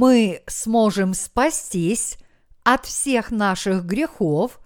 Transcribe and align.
Мы 0.00 0.44
сможем 0.46 1.12
спастись 1.12 2.18
от 2.62 2.86
всех 2.86 3.32
наших 3.32 3.84
грехов 3.84 4.60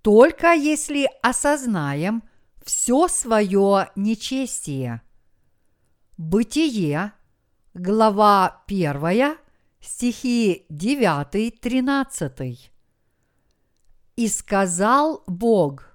только 0.00 0.54
если 0.54 1.06
осознаем 1.20 2.22
все 2.64 3.06
свое 3.06 3.90
нечестие. 3.94 5.02
Бытие, 6.16 7.12
глава 7.74 8.62
1, 8.68 9.36
стихи 9.82 10.64
9-13. 10.70 12.56
«И 14.16 14.28
сказал 14.28 15.24
Бог, 15.26 15.94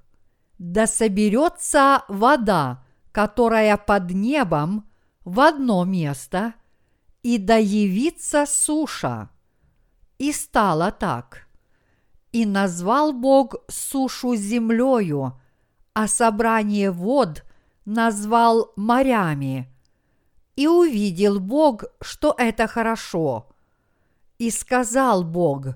да 0.60 0.86
соберется 0.86 2.04
вода, 2.08 2.86
которая 3.12 3.78
под 3.78 4.12
небом, 4.12 4.88
в 5.24 5.40
одно 5.40 5.86
место, 5.86 6.54
и 7.26 7.40
да 7.40 7.56
явится 7.56 8.46
суша. 8.46 9.32
И 10.20 10.32
стало 10.32 10.92
так. 10.92 11.48
И 12.32 12.46
назвал 12.46 13.14
Бог 13.14 13.56
сушу 13.68 14.36
землею, 14.36 15.42
а 15.94 16.08
собрание 16.08 16.92
вод 16.92 17.44
назвал 17.84 18.74
морями. 18.76 19.68
И 20.56 20.68
увидел 20.68 21.40
Бог, 21.40 21.86
что 22.00 22.36
это 22.38 22.68
хорошо. 22.68 23.50
И 24.38 24.52
сказал 24.52 25.24
Бог, 25.24 25.70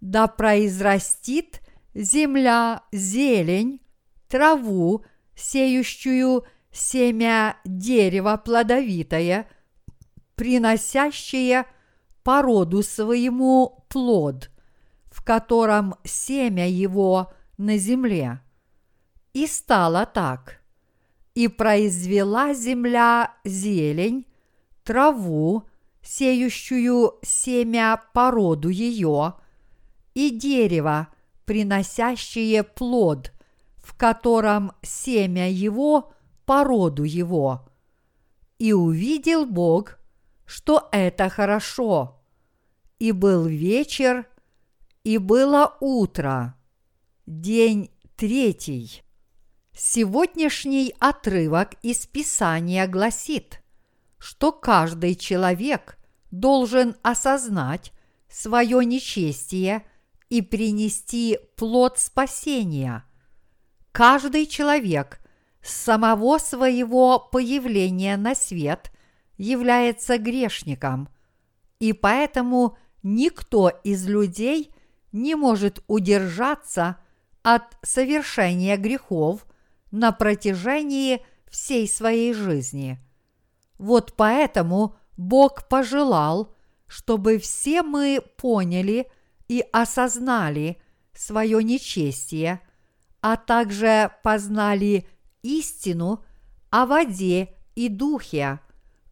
да 0.00 0.26
произрастит 0.26 1.60
земля 1.92 2.82
зелень, 2.92 3.82
траву, 4.26 5.04
сеющую 5.34 6.46
семя 6.72 7.58
дерева 7.66 8.40
плодовитое, 8.42 9.50
приносящее 10.38 11.66
породу 12.22 12.82
своему 12.82 13.84
плод, 13.90 14.50
в 15.10 15.22
котором 15.22 15.96
семя 16.04 16.66
его 16.66 17.32
на 17.58 17.76
земле. 17.76 18.40
И 19.34 19.46
стало 19.46 20.06
так. 20.06 20.62
И 21.34 21.48
произвела 21.48 22.54
земля 22.54 23.34
зелень, 23.44 24.24
траву, 24.82 25.64
сеющую 26.00 27.18
семя 27.22 28.00
породу 28.14 28.70
ее, 28.70 29.34
и 30.14 30.30
дерево, 30.30 31.08
приносящее 31.44 32.62
плод– 32.62 33.32
в 33.88 33.96
котором 33.96 34.72
семя 34.82 35.50
его 35.50 36.12
по 36.44 36.62
роду 36.62 37.04
его. 37.04 37.66
И 38.58 38.74
увидел 38.74 39.46
Бог, 39.46 39.97
что 40.48 40.88
это 40.90 41.28
хорошо. 41.28 42.20
И 42.98 43.12
был 43.12 43.46
вечер, 43.46 44.26
и 45.04 45.18
было 45.18 45.76
утро, 45.78 46.56
день 47.26 47.92
третий. 48.16 49.04
Сегодняшний 49.72 50.92
отрывок 50.98 51.74
из 51.82 52.06
Писания 52.06 52.88
гласит, 52.88 53.62
что 54.18 54.50
каждый 54.50 55.14
человек 55.14 55.98
должен 56.32 56.96
осознать 57.02 57.92
свое 58.28 58.84
нечестие 58.84 59.86
и 60.28 60.42
принести 60.42 61.38
плод 61.56 62.00
спасения– 62.00 63.04
Каждый 63.98 64.46
человек 64.46 65.18
с 65.60 65.72
самого 65.74 66.38
своего 66.38 67.18
появления 67.18 68.16
на 68.16 68.36
свет 68.36 68.92
является 69.38 70.18
грешником, 70.18 71.08
и 71.78 71.94
поэтому 71.94 72.76
никто 73.02 73.70
из 73.84 74.06
людей 74.06 74.74
не 75.12 75.34
может 75.34 75.82
удержаться 75.86 76.98
от 77.42 77.62
совершения 77.82 78.76
грехов 78.76 79.46
на 79.90 80.12
протяжении 80.12 81.24
всей 81.48 81.88
своей 81.88 82.34
жизни. 82.34 82.98
Вот 83.78 84.14
поэтому 84.16 84.96
Бог 85.16 85.66
пожелал, 85.68 86.54
чтобы 86.86 87.38
все 87.38 87.82
мы 87.82 88.22
поняли 88.36 89.10
и 89.46 89.64
осознали 89.72 90.82
свое 91.14 91.64
нечестие– 91.64 92.60
а 93.20 93.36
также 93.36 94.12
познали 94.22 95.08
истину 95.42 96.24
о 96.70 96.86
воде 96.86 97.54
и 97.74 97.88
духе, 97.88 98.60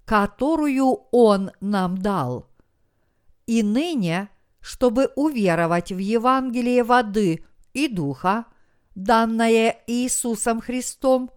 которую 0.07 1.01
Он 1.11 1.51
нам 1.61 1.99
дал. 1.99 2.49
И 3.47 3.63
ныне, 3.63 4.31
чтобы 4.61 5.11
уверовать 5.17 5.93
в 5.93 5.99
Евангелие 5.99 6.83
воды 6.83 7.45
и 7.75 7.89
духа, 7.89 8.47
данное 8.95 9.83
Иисусом 9.87 10.63
Христом, 10.63 11.31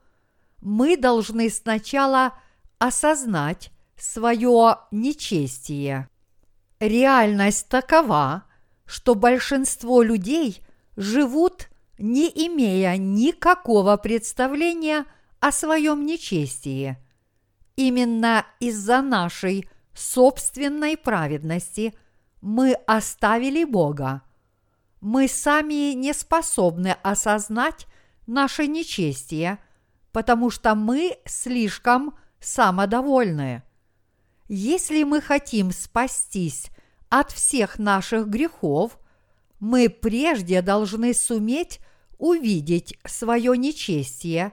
мы 0.62 0.96
должны 0.96 1.50
сначала 1.50 2.34
осознать 2.78 3.72
свое 3.98 4.78
нечестие. 4.92 6.08
Реальность 6.80 7.68
такова, 7.68 8.46
что 8.86 9.16
большинство 9.16 10.02
людей 10.02 10.62
живут 10.96 11.68
не 12.00 12.30
имея 12.30 12.98
никакого 12.98 13.98
представления 13.98 15.06
о 15.40 15.52
своем 15.52 16.06
нечестии. 16.06 16.98
Именно 17.80 18.46
из-за 18.60 19.02
нашей 19.02 19.70
собственной 19.94 20.98
праведности 20.98 21.94
мы 22.42 22.74
оставили 22.74 23.64
Бога. 23.64 24.22
Мы 25.00 25.30
сами 25.30 25.94
не 25.94 26.14
способны 26.14 26.98
осознать 27.04 27.88
наше 28.28 28.68
нечестие, 28.68 29.60
потому 30.12 30.50
что 30.50 30.76
мы 30.76 31.20
слишком 31.24 32.18
самодовольны. 32.42 33.64
Если 34.50 35.04
мы 35.04 35.22
хотим 35.22 35.72
спастись 35.72 36.72
от 37.08 37.32
всех 37.32 37.80
наших 37.80 38.28
грехов, 38.28 39.00
мы 39.62 39.88
прежде 39.88 40.62
должны 40.62 41.14
суметь 41.14 41.80
увидеть 42.18 43.00
свое 43.06 43.58
нечестие, 43.58 44.52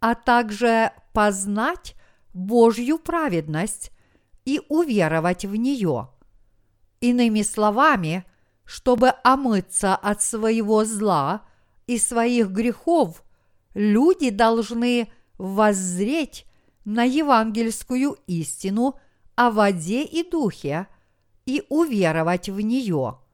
а 0.00 0.14
также 0.14 0.92
познать 1.12 1.94
Божью 2.34 2.98
праведность 2.98 3.90
и 4.44 4.60
уверовать 4.68 5.46
в 5.46 5.56
нее. 5.56 6.10
Иными 7.00 7.40
словами, 7.40 8.24
чтобы 8.64 9.14
омыться 9.22 9.96
от 9.96 10.22
своего 10.22 10.84
зла 10.84 11.42
и 11.86 11.96
своих 11.98 12.50
грехов, 12.50 13.22
люди 13.72 14.28
должны 14.28 15.10
воззреть 15.38 16.44
на 16.84 17.04
евангельскую 17.04 18.18
истину 18.26 18.98
о 19.34 19.50
воде 19.50 20.04
и 20.04 20.28
духе 20.28 20.86
и 21.46 21.64
уверовать 21.70 22.50
в 22.50 22.60
нее– 22.60 23.18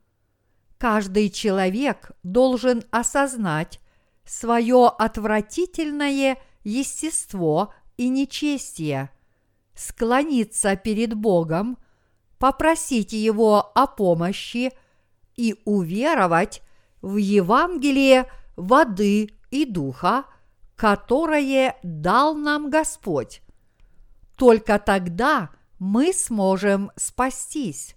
Каждый 0.80 1.28
человек 1.28 2.12
должен 2.22 2.84
осознать 2.90 3.80
свое 4.24 4.88
отвратительное 4.88 6.38
естество 6.64 7.74
и 8.00 8.08
нечестие, 8.08 9.10
склониться 9.74 10.74
перед 10.74 11.12
Богом, 11.12 11.76
попросить 12.38 13.12
Его 13.12 13.70
о 13.74 13.86
помощи 13.86 14.72
и 15.36 15.60
уверовать 15.66 16.62
в 17.02 17.16
Евангелие 17.16 18.24
воды 18.56 19.34
и 19.50 19.66
духа, 19.66 20.24
которое 20.76 21.76
дал 21.82 22.34
нам 22.34 22.70
Господь. 22.70 23.42
Только 24.34 24.78
тогда 24.78 25.50
мы 25.78 26.14
сможем 26.14 26.92
спастись. 26.96 27.96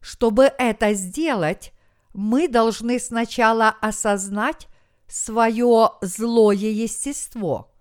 Чтобы 0.00 0.44
это 0.44 0.94
сделать, 0.94 1.72
мы 2.14 2.46
должны 2.46 3.00
сначала 3.00 3.70
осознать 3.80 4.68
свое 5.08 5.90
злое 6.02 6.54
естество. 6.54 7.72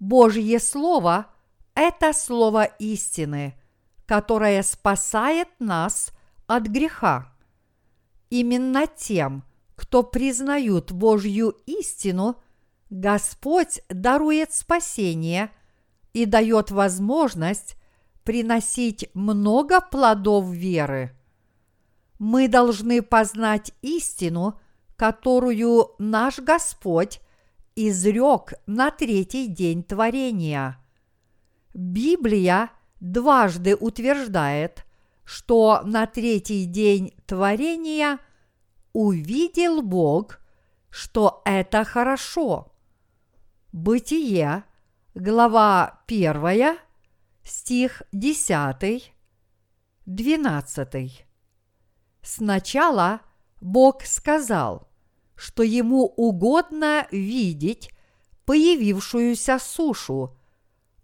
Божье 0.00 0.58
Слово– 0.58 1.26
это 1.74 2.12
Слово 2.12 2.64
истины, 2.64 3.54
которое 4.06 4.64
спасает 4.64 5.48
нас 5.60 6.10
от 6.48 6.64
греха. 6.64 7.32
Именно 8.28 8.88
тем, 8.88 9.44
кто 9.76 10.02
признают 10.02 10.90
Божью 10.90 11.50
истину, 11.66 12.42
Господь 12.90 13.82
дарует 13.88 14.52
спасение 14.52 15.52
и 16.12 16.24
дает 16.24 16.72
возможность 16.72 17.76
приносить 18.24 19.08
много 19.14 19.80
плодов 19.80 20.48
веры 20.48 21.14
мы 22.20 22.48
должны 22.48 23.00
познать 23.00 23.72
истину, 23.80 24.60
которую 24.96 25.92
наш 25.98 26.38
Господь 26.38 27.20
изрек 27.88 28.54
на 28.66 28.90
третий 28.90 29.46
день 29.46 29.82
творения. 29.82 30.78
Библия 31.72 32.70
дважды 33.00 33.76
утверждает, 33.76 34.84
что 35.24 35.82
на 35.84 36.06
третий 36.06 36.64
день 36.64 37.14
творения 37.26 38.18
увидел 38.92 39.82
Бог, 39.82 40.40
что 40.90 41.42
это 41.44 41.84
хорошо. 41.84 42.72
Бытие, 43.72 44.64
глава 45.14 46.02
1, 46.08 46.78
стих 47.44 48.02
10, 48.12 49.12
12. 50.06 51.26
Сначала 52.22 53.20
Бог 53.60 54.02
сказал, 54.02 54.89
что 55.40 55.62
ему 55.62 56.04
угодно 56.04 57.06
видеть 57.10 57.90
появившуюся 58.44 59.58
сушу, 59.58 60.36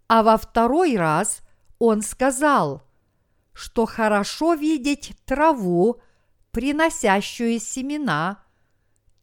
а 0.07 0.21
во 0.21 0.37
второй 0.37 0.95
раз 0.95 1.41
он 1.79 2.03
сказал, 2.03 2.83
что 3.51 3.87
хорошо 3.87 4.53
видеть 4.53 5.15
траву, 5.25 6.01
приносящую 6.51 7.59
семена, 7.59 8.43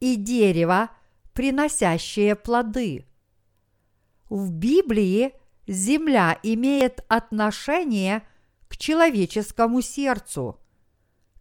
и 0.01 0.17
дерево, 0.17 0.89
приносящее 1.31 2.35
плоды. 2.35 3.05
В 4.29 4.51
Библии 4.51 5.31
земля 5.65 6.37
имеет 6.43 7.05
отношение 7.07 8.27
к 8.67 8.75
человеческому 8.75 9.81
сердцу. 9.81 10.59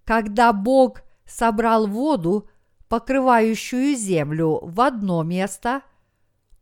Когда 0.04 0.52
Бог 0.52 1.02
собрал 1.26 1.88
воду, 1.88 2.48
покрывающую 2.94 3.96
землю, 3.96 4.60
в 4.62 4.80
одно 4.80 5.24
место, 5.24 5.82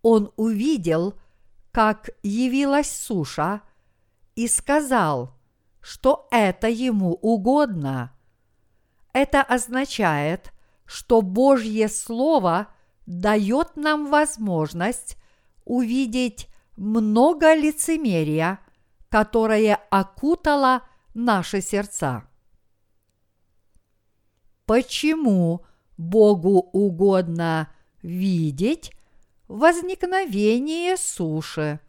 Он 0.01 0.33
увидел, 0.37 1.13
как 1.73 2.09
явилась 2.23 2.91
суша, 2.91 3.61
и 4.35 4.49
сказал, 4.49 5.37
что 5.83 6.27
это 6.31 6.71
ему 6.71 7.13
угодно. 7.21 8.17
Это 9.13 9.43
означает, 9.43 10.55
что 10.87 11.21
Божье 11.21 11.91
Слово 11.91 12.69
дает 13.05 13.77
нам 13.77 14.07
возможность 14.07 15.19
увидеть 15.67 16.49
много 16.79 17.53
лицемерия, 17.53 18.59
которое 19.11 19.75
окутало 19.91 20.81
наши 21.13 21.61
сердца. 21.61 22.27
Почему 24.65 25.67
Богу 26.03 26.69
угодно 26.73 27.73
видеть 28.03 28.93
возникновение 29.49 30.97
суши? 30.97 31.81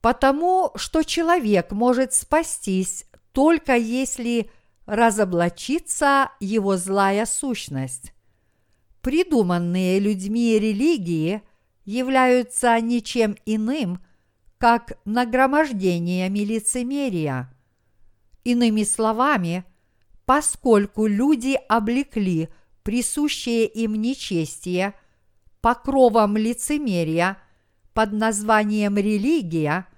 Потому 0.00 0.72
что 0.76 1.02
человек 1.02 1.72
может 1.72 2.12
спастись 2.12 3.06
только 3.32 3.76
если 3.76 4.50
разоблачится 4.86 6.30
его 6.40 6.76
злая 6.76 7.26
сущность. 7.26 8.12
Придуманные 9.02 9.98
людьми 9.98 10.58
религии 10.58 11.42
являются 11.84 12.78
ничем 12.80 13.36
иным, 13.46 14.04
как 14.58 14.98
нагромождениями 15.04 16.40
лицемерия. 16.40 17.52
Иными 18.44 18.82
словами, 18.82 19.64
поскольку 20.30 21.08
люди 21.08 21.58
облекли 21.68 22.50
присущее 22.84 23.66
им 23.66 23.96
нечестие 23.96 24.94
покровом 25.60 26.36
лицемерия 26.36 27.36
под 27.94 28.12
названием 28.12 28.96
религия, 28.96 29.88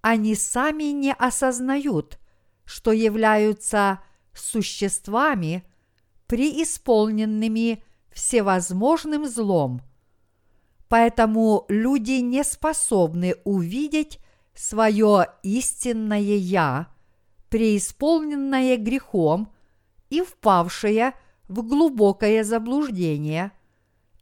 они 0.00 0.36
сами 0.36 0.92
не 0.92 1.12
осознают, 1.12 2.20
что 2.64 2.92
являются 2.92 3.98
существами, 4.32 5.64
преисполненными 6.28 7.82
всевозможным 8.12 9.26
злом. 9.26 9.82
Поэтому 10.88 11.64
люди 11.68 12.20
не 12.20 12.44
способны 12.44 13.34
увидеть 13.42 14.20
свое 14.54 15.30
истинное 15.42 16.20
«я», 16.20 16.86
преисполненное 17.48 18.76
грехом 18.76 19.50
и 20.14 20.22
впавшие 20.22 21.14
в 21.48 21.62
глубокое 21.62 22.44
заблуждение, 22.44 23.52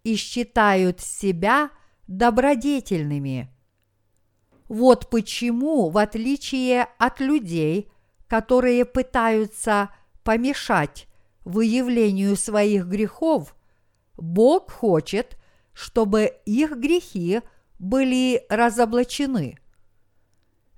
и 0.05 0.17
считают 0.17 1.01
себя 1.01 1.71
добродетельными. 2.09 3.49
Вот 4.69 5.11
почему, 5.11 5.91
в 5.91 5.99
отличие 5.99 6.89
от 6.99 7.21
людей, 7.21 7.93
которые 8.27 8.85
пытаются 8.85 9.91
помешать 10.25 11.07
выявлению 11.45 12.37
своих 12.37 12.87
грехов, 12.87 13.55
Бог 14.17 14.71
хочет, 14.71 15.37
чтобы 15.75 16.33
их 16.47 16.73
грехи 16.79 17.43
были 17.79 18.45
разоблачены. 18.49 19.59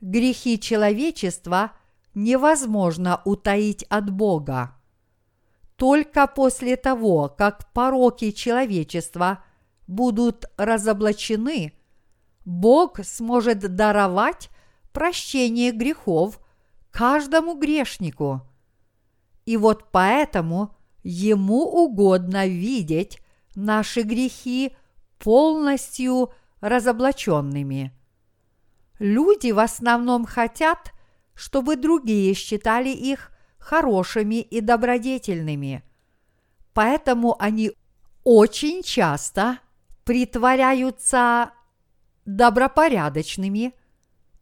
Грехи 0.00 0.58
человечества 0.58 1.72
невозможно 2.14 3.22
утаить 3.24 3.84
от 3.84 4.10
Бога. 4.10 4.73
Только 5.76 6.26
после 6.26 6.76
того, 6.76 7.28
как 7.28 7.72
пороки 7.72 8.30
человечества 8.30 9.44
будут 9.86 10.46
разоблачены, 10.56 11.72
Бог 12.44 13.04
сможет 13.04 13.58
даровать 13.74 14.50
прощение 14.92 15.72
грехов 15.72 16.38
каждому 16.90 17.58
грешнику. 17.58 18.42
И 19.46 19.56
вот 19.56 19.90
поэтому 19.90 20.74
Ему 21.04 21.64
угодно 21.64 22.46
видеть 22.46 23.20
наши 23.54 24.00
грехи 24.00 24.74
полностью 25.18 26.32
разоблаченными. 26.62 27.92
Люди 28.98 29.50
в 29.50 29.58
основном 29.58 30.24
хотят, 30.24 30.92
чтобы 31.34 31.76
другие 31.76 32.32
считали 32.32 32.88
их 32.88 33.32
хорошими 33.64 34.42
и 34.42 34.60
добродетельными. 34.60 35.82
Поэтому 36.74 37.34
они 37.38 37.72
очень 38.24 38.82
часто 38.82 39.58
притворяются 40.04 41.52
добропорядочными 42.26 43.72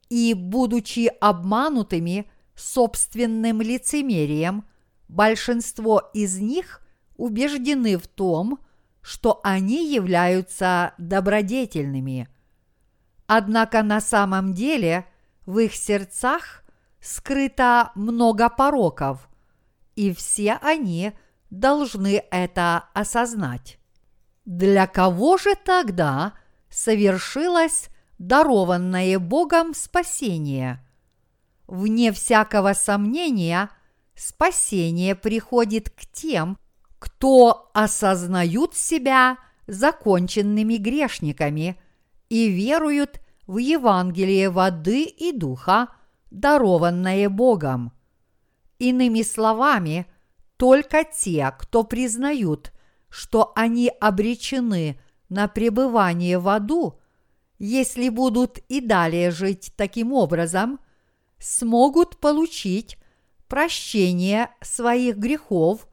и, 0.08 0.34
будучи 0.34 1.10
обманутыми 1.20 2.30
собственным 2.56 3.62
лицемерием, 3.62 4.64
большинство 5.08 6.10
из 6.12 6.38
них 6.38 6.80
убеждены 7.16 7.98
в 7.98 8.08
том, 8.08 8.58
что 9.02 9.40
они 9.44 9.92
являются 9.92 10.94
добродетельными. 10.98 12.28
Однако 13.26 13.82
на 13.82 14.00
самом 14.00 14.52
деле 14.52 15.06
в 15.46 15.58
их 15.58 15.74
сердцах 15.74 16.61
скрыто 17.02 17.90
много 17.94 18.48
пороков, 18.48 19.28
и 19.96 20.14
все 20.14 20.58
они 20.62 21.12
должны 21.50 22.24
это 22.30 22.84
осознать. 22.94 23.78
Для 24.44 24.86
кого 24.86 25.36
же 25.36 25.54
тогда 25.54 26.32
совершилось 26.70 27.88
дарованное 28.18 29.18
Богом 29.18 29.74
спасение? 29.74 30.80
Вне 31.66 32.12
всякого 32.12 32.72
сомнения, 32.72 33.68
спасение 34.14 35.14
приходит 35.14 35.90
к 35.90 36.06
тем, 36.12 36.58
кто 36.98 37.70
осознают 37.74 38.76
себя 38.76 39.38
законченными 39.66 40.76
грешниками 40.76 41.80
и 42.28 42.48
веруют 42.48 43.20
в 43.46 43.58
Евангелие 43.58 44.50
воды 44.50 45.04
и 45.04 45.32
духа, 45.32 45.88
дарованное 46.32 47.28
Богом. 47.28 47.92
Иными 48.78 49.22
словами, 49.22 50.06
только 50.56 51.04
те, 51.04 51.54
кто 51.58 51.84
признают, 51.84 52.72
что 53.08 53.52
они 53.54 53.90
обречены 54.00 55.00
на 55.28 55.48
пребывание 55.48 56.38
в 56.38 56.48
аду, 56.48 56.98
если 57.58 58.08
будут 58.08 58.58
и 58.68 58.80
далее 58.80 59.30
жить 59.30 59.72
таким 59.76 60.12
образом, 60.12 60.80
смогут 61.38 62.18
получить 62.18 62.96
прощение 63.46 64.50
своих 64.60 65.16
грехов 65.16 65.86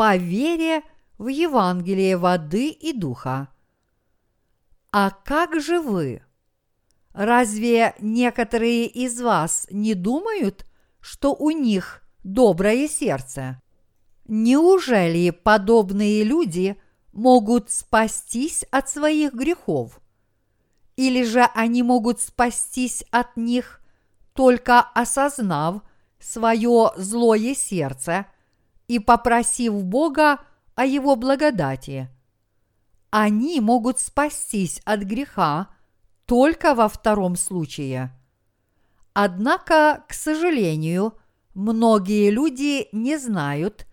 по 0.00 0.16
вере 0.16 0.80
в 1.18 1.28
Евангелие 1.28 2.16
воды 2.16 2.70
и 2.70 2.94
духа. 2.94 3.48
А 4.90 5.10
как 5.10 5.60
же 5.60 5.78
вы? 5.78 6.22
Разве 7.12 7.94
некоторые 7.98 8.86
из 8.86 9.20
вас 9.20 9.66
не 9.70 9.94
думают, 9.94 10.64
что 11.00 11.34
у 11.34 11.50
них 11.50 12.02
доброе 12.22 12.88
сердце? 12.88 13.60
Неужели 14.26 15.30
подобные 15.30 16.22
люди 16.22 16.80
могут 17.12 17.70
спастись 17.70 18.64
от 18.70 18.88
своих 18.88 19.34
грехов? 19.34 20.00
Или 20.96 21.24
же 21.24 21.48
они 21.54 21.82
могут 21.82 22.20
спастись 22.20 23.04
от 23.10 23.36
них, 23.36 23.80
только 24.34 24.80
осознав 24.80 25.82
свое 26.20 26.92
злое 26.96 27.54
сердце 27.54 28.26
и 28.86 28.98
попросив 29.00 29.82
Бога 29.82 30.38
о 30.76 30.84
Его 30.84 31.16
благодати. 31.16 32.08
Они 33.10 33.60
могут 33.60 33.98
спастись 33.98 34.80
от 34.84 35.00
греха 35.00 35.68
только 36.30 36.76
во 36.76 36.88
втором 36.88 37.34
случае. 37.34 38.16
Однако, 39.14 40.04
к 40.08 40.14
сожалению, 40.14 41.18
многие 41.54 42.30
люди 42.30 42.86
не 42.92 43.18
знают 43.18 43.84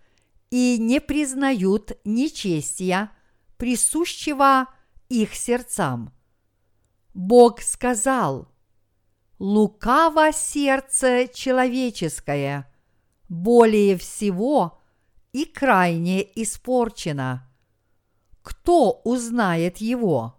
и 0.48 0.78
не 0.78 1.00
признают 1.00 1.98
нечестия, 2.04 3.10
присущего 3.56 4.68
их 5.08 5.34
сердцам. 5.34 6.12
Бог 7.12 7.60
сказал, 7.60 8.46
«Лукаво 9.40 10.32
сердце 10.32 11.26
человеческое, 11.26 12.72
более 13.28 13.96
всего 13.96 14.78
и 15.32 15.44
крайне 15.44 16.22
испорчено. 16.40 17.50
Кто 18.42 19.00
узнает 19.02 19.78
его?» 19.78 20.37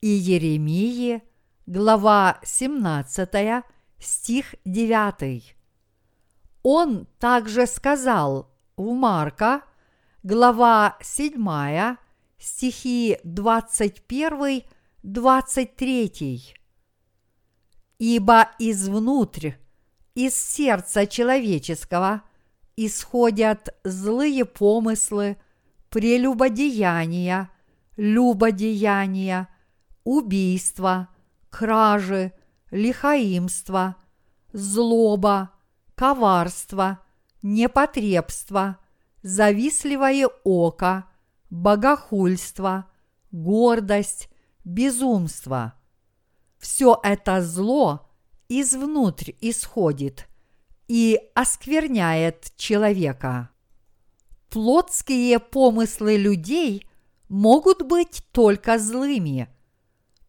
И 0.00 0.08
Еремии, 0.08 1.22
глава 1.66 2.40
17, 2.42 3.64
стих 3.98 4.54
9. 4.64 5.54
Он 6.62 7.06
также 7.18 7.66
сказал 7.66 8.50
в 8.78 8.94
Марка, 8.94 9.62
глава 10.22 10.96
7, 11.02 11.96
стихи 12.38 13.18
21, 13.24 14.62
23. 15.02 16.54
Ибо 17.98 18.50
извнутрь, 18.58 19.52
из 20.14 20.34
сердца 20.34 21.06
человеческого 21.06 22.22
исходят 22.74 23.68
злые 23.84 24.46
помыслы, 24.46 25.36
прелюбодеяния, 25.90 27.50
любодеяния, 27.98 29.48
убийства, 30.04 31.08
кражи, 31.50 32.32
лихаимство, 32.70 33.96
злоба, 34.52 35.50
коварство, 35.94 37.00
непотребство, 37.42 38.78
завистливое 39.22 40.28
око, 40.44 41.04
богохульство, 41.50 42.86
гордость, 43.30 44.28
безумство. 44.64 45.74
Все 46.58 46.98
это 47.02 47.42
зло 47.42 48.10
извнутрь 48.48 49.32
исходит 49.40 50.28
и 50.88 51.20
оскверняет 51.34 52.52
человека. 52.56 53.50
Плотские 54.48 55.38
помыслы 55.38 56.16
людей 56.16 56.86
могут 57.28 57.82
быть 57.82 58.24
только 58.32 58.78
злыми. 58.78 59.48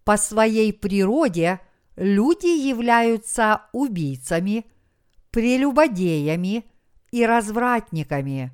По 0.04 0.18
своей 0.18 0.74
природе 0.74 1.60
люди 1.96 2.48
являются 2.48 3.64
убийцами, 3.72 4.66
прелюбодеями 5.30 6.66
и 7.12 7.26
развратниками. 7.26 8.52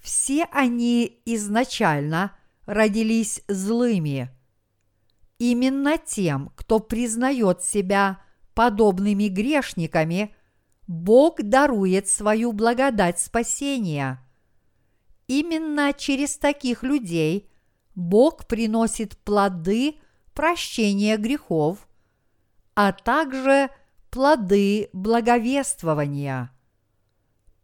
Все 0.00 0.44
они 0.52 1.22
изначально 1.24 2.36
родились 2.66 3.42
злыми. 3.48 4.30
Именно 5.38 5.98
тем, 5.98 6.52
кто 6.54 6.78
признает 6.78 7.62
себя 7.62 8.22
подобными 8.54 9.28
грешниками, 9.28 10.34
Бог 10.86 11.42
дарует 11.42 12.08
свою 12.08 12.52
благодать 12.52 13.18
спасения. 13.18 14.20
Именно 15.26 15.92
через 15.92 16.36
таких 16.36 16.82
людей 16.82 17.50
Бог 17.94 18.46
приносит 18.46 19.16
плоды 19.18 19.96
прощения 20.34 21.16
грехов, 21.16 21.88
а 22.74 22.92
также 22.92 23.70
плоды 24.10 24.88
благовествования. 24.92 26.50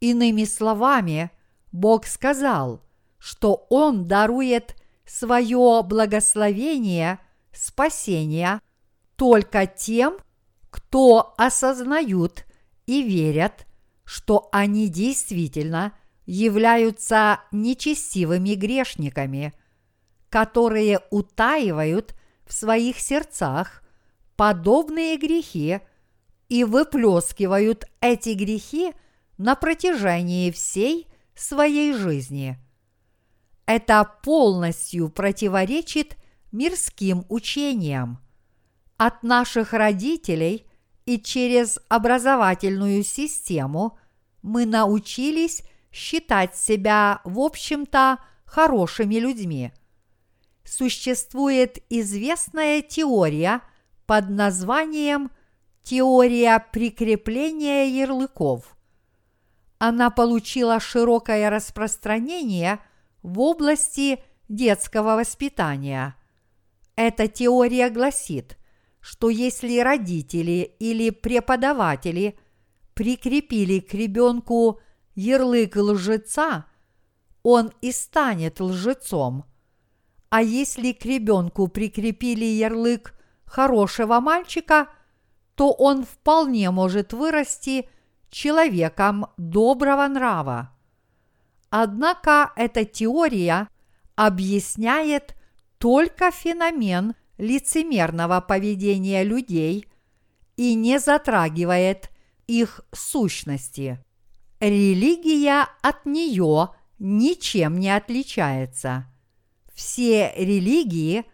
Иными 0.00 0.44
словами, 0.44 1.30
Бог 1.72 2.06
сказал, 2.06 2.82
что 3.18 3.66
Он 3.68 4.06
дарует 4.06 4.76
свое 5.04 5.82
благословение, 5.82 7.18
спасение 7.52 8.60
только 9.16 9.66
тем, 9.66 10.18
кто 10.70 11.34
осознают 11.36 12.44
и 12.86 13.02
верят, 13.02 13.66
что 14.04 14.48
они 14.52 14.88
действительно 14.88 15.92
являются 16.24 17.40
нечестивыми 17.52 18.54
грешниками, 18.54 19.54
которые 20.30 21.00
утаивают 21.10 22.14
в 22.48 22.52
своих 22.52 22.98
сердцах 22.98 23.82
подобные 24.36 25.16
грехи 25.18 25.80
и 26.48 26.64
выплескивают 26.64 27.84
эти 28.00 28.30
грехи 28.30 28.94
на 29.36 29.54
протяжении 29.54 30.50
всей 30.50 31.06
своей 31.34 31.92
жизни. 31.92 32.58
Это 33.66 34.10
полностью 34.22 35.10
противоречит 35.10 36.16
мирским 36.52 37.26
учениям. 37.28 38.18
От 38.96 39.22
наших 39.22 39.74
родителей 39.74 40.66
и 41.04 41.20
через 41.20 41.78
образовательную 41.88 43.04
систему 43.04 43.98
мы 44.42 44.64
научились 44.64 45.62
считать 45.92 46.56
себя, 46.56 47.20
в 47.24 47.38
общем-то, 47.40 48.18
хорошими 48.44 49.16
людьми. 49.16 49.72
Существует 50.68 51.78
известная 51.88 52.82
теория 52.82 53.62
под 54.04 54.28
названием 54.28 55.30
«Теория 55.82 56.62
прикрепления 56.72 57.86
ярлыков». 57.86 58.76
Она 59.78 60.10
получила 60.10 60.78
широкое 60.78 61.48
распространение 61.48 62.80
в 63.22 63.40
области 63.40 64.22
детского 64.50 65.16
воспитания. 65.16 66.14
Эта 66.96 67.28
теория 67.28 67.88
гласит, 67.88 68.58
что 69.00 69.30
если 69.30 69.78
родители 69.78 70.76
или 70.78 71.08
преподаватели 71.08 72.38
прикрепили 72.92 73.80
к 73.80 73.94
ребенку 73.94 74.80
ярлык 75.14 75.76
лжеца, 75.76 76.66
он 77.42 77.72
и 77.80 77.90
станет 77.90 78.60
лжецом. 78.60 79.46
А 80.30 80.42
если 80.42 80.92
к 80.92 81.04
ребенку 81.04 81.68
прикрепили 81.68 82.44
ярлык 82.44 83.14
хорошего 83.46 84.20
мальчика, 84.20 84.88
то 85.54 85.72
он 85.72 86.04
вполне 86.04 86.70
может 86.70 87.12
вырасти 87.12 87.88
человеком 88.30 89.26
доброго 89.36 90.06
нрава. 90.06 90.70
Однако 91.70 92.52
эта 92.56 92.84
теория 92.84 93.68
объясняет 94.16 95.34
только 95.78 96.30
феномен 96.30 97.14
лицемерного 97.38 98.40
поведения 98.40 99.22
людей 99.22 99.86
и 100.56 100.74
не 100.74 100.98
затрагивает 100.98 102.10
их 102.46 102.80
сущности. 102.92 104.04
Религия 104.60 105.68
от 105.82 106.04
нее 106.04 106.70
ничем 106.98 107.78
не 107.78 107.90
отличается. 107.90 109.06
Все 109.78 110.32
религии 110.34 111.24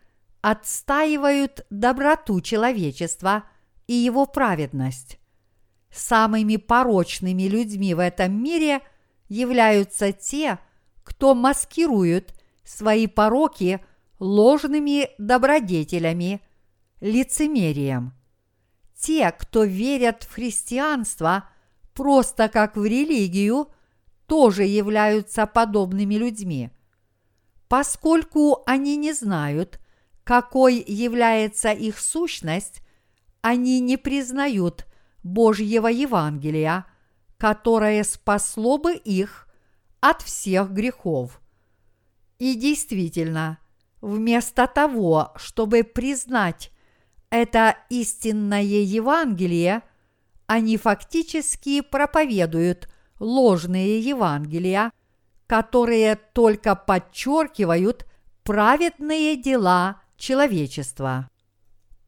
отстаивают 0.42 1.64
доброту 1.70 2.42
человечества 2.42 3.44
и 3.86 3.94
его 3.94 4.26
праведность. 4.26 5.18
Самыми 5.90 6.56
порочными 6.56 7.44
людьми 7.44 7.94
в 7.94 8.00
этом 8.00 8.34
мире 8.34 8.82
являются 9.30 10.12
те, 10.12 10.58
кто 11.04 11.34
маскируют 11.34 12.34
свои 12.64 13.06
пороки 13.06 13.82
ложными 14.18 15.08
добродетелями, 15.16 16.42
лицемерием. 17.00 18.12
Те, 18.94 19.32
кто 19.32 19.64
верят 19.64 20.24
в 20.24 20.34
христианство 20.34 21.48
просто 21.94 22.50
как 22.50 22.76
в 22.76 22.84
религию, 22.84 23.68
тоже 24.26 24.64
являются 24.64 25.46
подобными 25.46 26.16
людьми. 26.16 26.73
Поскольку 27.68 28.62
они 28.66 28.96
не 28.96 29.12
знают, 29.12 29.80
какой 30.22 30.82
является 30.86 31.72
их 31.72 31.98
сущность, 31.98 32.82
они 33.40 33.80
не 33.80 33.96
признают 33.96 34.86
Божьего 35.22 35.88
Евангелия, 35.88 36.86
которое 37.38 38.04
спасло 38.04 38.78
бы 38.78 38.94
их 38.94 39.48
от 40.00 40.22
всех 40.22 40.70
грехов. 40.70 41.40
И 42.38 42.54
действительно, 42.54 43.58
вместо 44.00 44.66
того, 44.66 45.32
чтобы 45.36 45.82
признать 45.82 46.70
это 47.30 47.76
истинное 47.88 48.62
Евангелие, 48.62 49.82
они 50.46 50.76
фактически 50.76 51.80
проповедуют 51.80 52.88
ложные 53.18 53.98
Евангелия, 54.00 54.92
которые 55.54 56.16
только 56.16 56.74
подчеркивают 56.74 58.06
праведные 58.42 59.36
дела 59.36 60.02
человечества. 60.16 61.30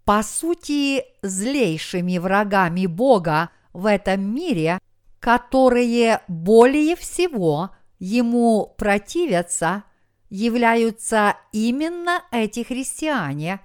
По 0.04 0.24
сути, 0.24 1.04
злейшими 1.22 2.18
врагами 2.18 2.86
Бога 2.86 3.50
в 3.72 3.86
этом 3.86 4.34
мире, 4.34 4.80
которые 5.20 6.22
более 6.26 6.96
всего 6.96 7.70
ему 8.00 8.74
противятся, 8.76 9.84
являются 10.28 11.36
именно 11.52 12.24
эти 12.32 12.64
христиане, 12.64 13.60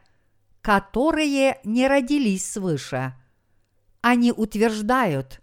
которые 0.62 1.60
не 1.64 1.88
родились 1.88 2.52
свыше. 2.52 3.16
Они 4.02 4.32
утверждают, 4.32 5.42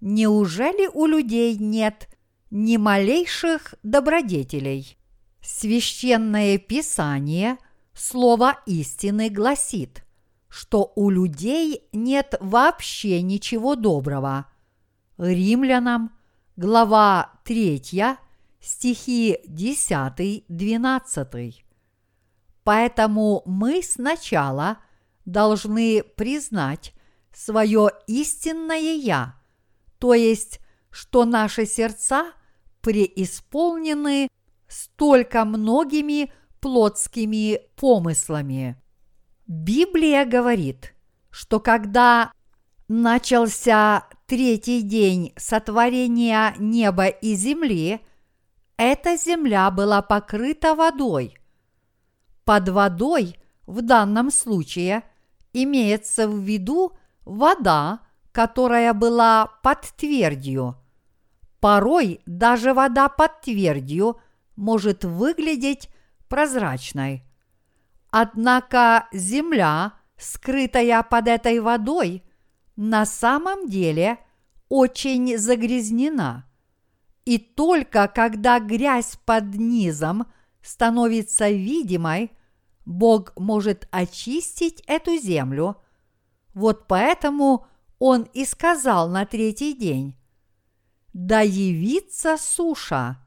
неужели 0.00 0.88
у 0.90 1.04
людей 1.04 1.58
нет 1.58 2.08
ни 2.50 2.76
малейших 2.76 3.74
добродетелей? 3.82 4.98
Священное 5.40 6.58
Писание, 6.58 7.58
Слово 7.98 8.60
истины 8.64 9.28
гласит, 9.28 10.04
что 10.48 10.92
у 10.94 11.10
людей 11.10 11.82
нет 11.92 12.36
вообще 12.38 13.20
ничего 13.22 13.74
доброго. 13.74 14.46
Римлянам, 15.18 16.16
глава 16.54 17.40
3, 17.44 17.82
стихи 18.60 19.36
10-12. 19.48 21.56
Поэтому 22.62 23.42
мы 23.46 23.82
сначала 23.82 24.78
должны 25.24 26.04
признать 26.04 26.94
свое 27.34 27.90
истинное 28.06 28.94
«я», 28.94 29.34
то 29.98 30.14
есть, 30.14 30.60
что 30.90 31.24
наши 31.24 31.66
сердца 31.66 32.30
преисполнены 32.88 34.30
столько 34.66 35.44
многими 35.44 36.32
плотскими 36.58 37.60
помыслами. 37.76 38.80
Библия 39.46 40.24
говорит, 40.24 40.94
что 41.28 41.60
когда 41.60 42.32
начался 42.88 44.04
третий 44.24 44.80
день 44.80 45.34
сотворения 45.36 46.54
неба 46.58 47.08
и 47.08 47.34
земли, 47.34 48.00
эта 48.78 49.18
земля 49.18 49.70
была 49.70 50.00
покрыта 50.00 50.74
водой. 50.74 51.36
Под 52.46 52.70
водой 52.70 53.36
в 53.66 53.82
данном 53.82 54.30
случае 54.30 55.02
имеется 55.52 56.26
в 56.26 56.38
виду 56.38 56.92
вода, 57.26 58.00
которая 58.32 58.94
была 58.94 59.50
под 59.62 59.82
твердью. 59.98 60.78
Порой 61.60 62.20
даже 62.26 62.72
вода 62.72 63.08
под 63.08 63.40
твердью 63.40 64.20
может 64.56 65.04
выглядеть 65.04 65.88
прозрачной. 66.28 67.24
Однако 68.10 69.08
земля, 69.12 69.94
скрытая 70.16 71.02
под 71.02 71.28
этой 71.28 71.60
водой, 71.60 72.22
на 72.76 73.04
самом 73.06 73.68
деле 73.68 74.18
очень 74.68 75.36
загрязнена. 75.36 76.48
И 77.24 77.38
только 77.38 78.08
когда 78.08 78.58
грязь 78.60 79.18
под 79.24 79.54
низом 79.54 80.26
становится 80.62 81.50
видимой, 81.50 82.32
Бог 82.86 83.38
может 83.38 83.86
очистить 83.90 84.82
эту 84.86 85.16
землю. 85.18 85.76
Вот 86.54 86.86
поэтому 86.86 87.66
Он 87.98 88.22
и 88.32 88.44
сказал 88.46 89.10
на 89.10 89.26
третий 89.26 89.74
день, 89.74 90.17
«Да 91.18 91.40
явится 91.40 92.36
суша». 92.36 93.18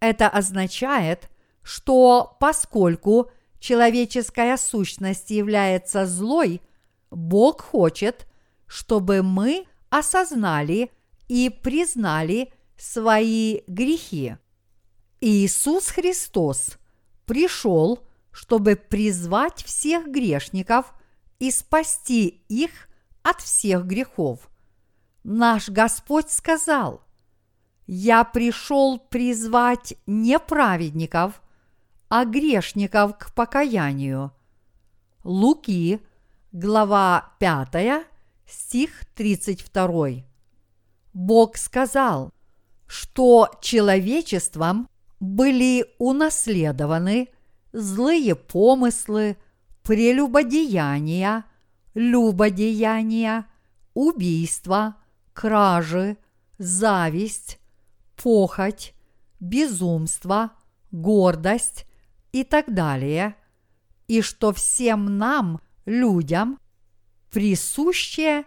Это 0.00 0.30
означает, 0.30 1.28
что 1.62 2.38
поскольку 2.40 3.30
человеческая 3.60 4.56
сущность 4.56 5.28
является 5.28 6.06
злой, 6.06 6.62
Бог 7.10 7.60
хочет, 7.60 8.26
чтобы 8.66 9.22
мы 9.22 9.66
осознали 9.90 10.90
и 11.28 11.50
признали 11.50 12.50
свои 12.78 13.60
грехи. 13.66 14.36
Иисус 15.20 15.88
Христос 15.88 16.78
пришел, 17.26 18.06
чтобы 18.30 18.74
призвать 18.74 19.62
всех 19.62 20.06
грешников 20.06 20.94
и 21.40 21.50
спасти 21.50 22.42
их 22.48 22.88
от 23.22 23.42
всех 23.42 23.84
грехов. 23.84 24.48
Наш 25.24 25.68
Господь 25.68 26.30
сказал, 26.30 27.02
«Я 27.90 28.22
пришел 28.22 28.98
призвать 28.98 29.94
не 30.06 30.38
праведников, 30.38 31.40
а 32.10 32.26
грешников 32.26 33.16
к 33.16 33.34
покаянию». 33.34 34.30
Луки, 35.24 35.98
глава 36.52 37.32
5, 37.38 38.06
стих 38.46 39.06
32. 39.14 40.24
Бог 41.14 41.56
сказал, 41.56 42.30
что 42.86 43.50
человечеством 43.62 44.86
были 45.18 45.86
унаследованы 45.98 47.30
злые 47.72 48.34
помыслы, 48.34 49.38
прелюбодеяния, 49.82 51.46
любодеяния, 51.94 53.46
убийства, 53.94 54.96
кражи, 55.32 56.18
зависть, 56.58 57.58
похоть, 58.22 58.94
безумство, 59.40 60.52
гордость 60.90 61.86
и 62.32 62.44
так 62.44 62.72
далее, 62.74 63.36
и 64.06 64.20
что 64.20 64.52
всем 64.52 65.18
нам, 65.18 65.60
людям, 65.86 66.58
присуще 67.30 68.44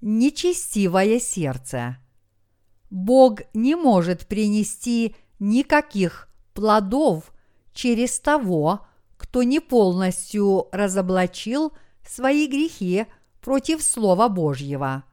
нечестивое 0.00 1.18
сердце. 1.20 1.98
Бог 2.90 3.40
не 3.54 3.74
может 3.74 4.26
принести 4.26 5.16
никаких 5.38 6.28
плодов 6.52 7.32
через 7.72 8.20
того, 8.20 8.86
кто 9.16 9.42
не 9.42 9.60
полностью 9.60 10.68
разоблачил 10.72 11.72
свои 12.06 12.46
грехи 12.46 13.06
против 13.40 13.82
Слова 13.82 14.28
Божьего. 14.28 15.04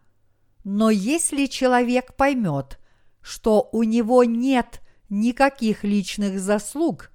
Но 0.64 0.90
если 0.90 1.46
человек 1.46 2.16
поймет, 2.16 2.80
что 3.22 3.70
у 3.72 3.84
него 3.84 4.24
нет 4.24 4.82
никаких 5.10 5.84
личных 5.84 6.40
заслуг 6.40 7.12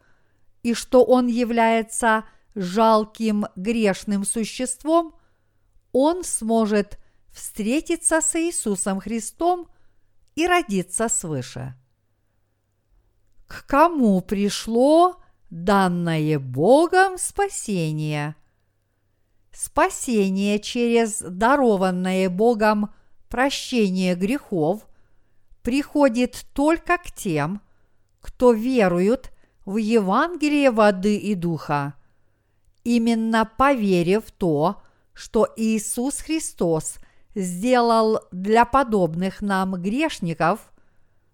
и 0.62 0.74
что 0.74 1.04
он 1.04 1.26
является 1.26 2.24
жалким 2.54 3.46
грешным 3.56 4.24
существом, 4.24 5.14
он 5.92 6.24
сможет 6.24 6.98
встретиться 7.32 8.20
с 8.20 8.34
Иисусом 8.36 9.00
Христом 9.00 9.68
и 10.34 10.46
родиться 10.46 11.08
свыше. 11.08 11.74
К 13.46 13.66
кому 13.66 14.20
пришло 14.20 15.22
данное 15.50 16.38
Богом 16.38 17.18
спасение? 17.18 18.36
Спасение 19.52 20.58
через 20.58 21.18
дарованное 21.20 22.28
Богом 22.28 22.92
прощение 23.28 24.14
грехов 24.14 24.86
приходит 25.64 26.46
только 26.52 26.98
к 26.98 27.10
тем, 27.10 27.62
кто 28.20 28.52
верует 28.52 29.32
в 29.64 29.78
Евангелие 29.78 30.70
воды 30.70 31.16
и 31.16 31.34
духа. 31.34 31.94
Именно 32.84 33.50
поверив 33.56 34.26
в 34.26 34.32
то, 34.32 34.82
что 35.14 35.48
Иисус 35.56 36.18
Христос 36.18 36.98
сделал 37.34 38.20
для 38.30 38.66
подобных 38.66 39.40
нам 39.40 39.80
грешников, 39.80 40.70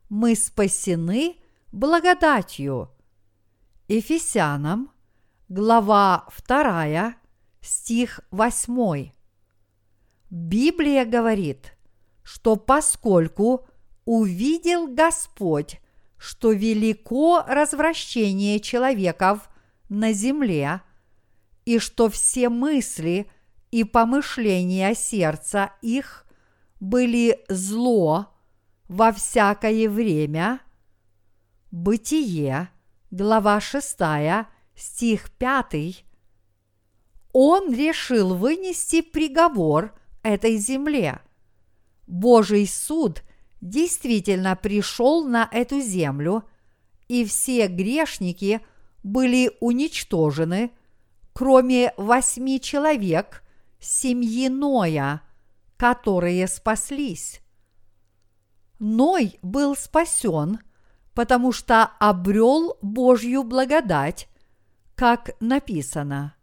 мы 0.08 0.36
спасены 0.36 1.36
благодатью. 1.72 2.88
Ефесянам, 3.88 4.92
глава 5.48 6.28
2, 6.46 7.14
стих 7.60 8.20
8. 8.30 9.10
Библия 10.30 11.04
говорит, 11.04 11.74
что 12.22 12.54
поскольку 12.54 13.66
увидел 14.12 14.88
Господь, 14.88 15.80
что 16.18 16.52
велико 16.52 17.44
развращение 17.46 18.58
человеков 18.60 19.48
на 19.88 20.12
земле, 20.12 20.82
и 21.64 21.78
что 21.78 22.08
все 22.08 22.48
мысли– 22.48 23.30
и 23.70 23.84
помышления 23.84 24.94
сердца 24.94 25.72
их 25.80 26.26
были 26.80 27.44
зло 27.48 28.34
во 28.88 29.12
всякое 29.12 29.88
время. 29.88 30.60
Бытие, 31.70 32.68
глава 33.10 33.60
6, 33.60 33.96
стих 34.74 35.30
5. 35.32 36.04
Он 37.32 37.72
решил 37.72 38.34
вынести 38.34 39.02
приговор 39.02 39.94
этой 40.22 40.56
земле. 40.56 41.20
Божий 42.08 42.66
суд 42.66 43.22
действительно 43.60 44.56
пришел 44.56 45.24
на 45.24 45.48
эту 45.50 45.80
землю, 45.80 46.44
и 47.08 47.24
все 47.24 47.66
грешники 47.66 48.60
были 49.02 49.52
уничтожены, 49.60 50.70
кроме 51.32 51.92
восьми 51.96 52.60
человек 52.60 53.42
семьи 53.80 54.48
Ноя, 54.48 55.22
которые 55.76 56.46
спаслись. 56.46 57.40
Ной 58.78 59.38
был 59.42 59.76
спасен, 59.76 60.58
потому 61.14 61.52
что 61.52 61.84
обрел 61.98 62.78
Божью 62.80 63.42
благодать, 63.42 64.28
как 64.94 65.30
написано. 65.40 66.34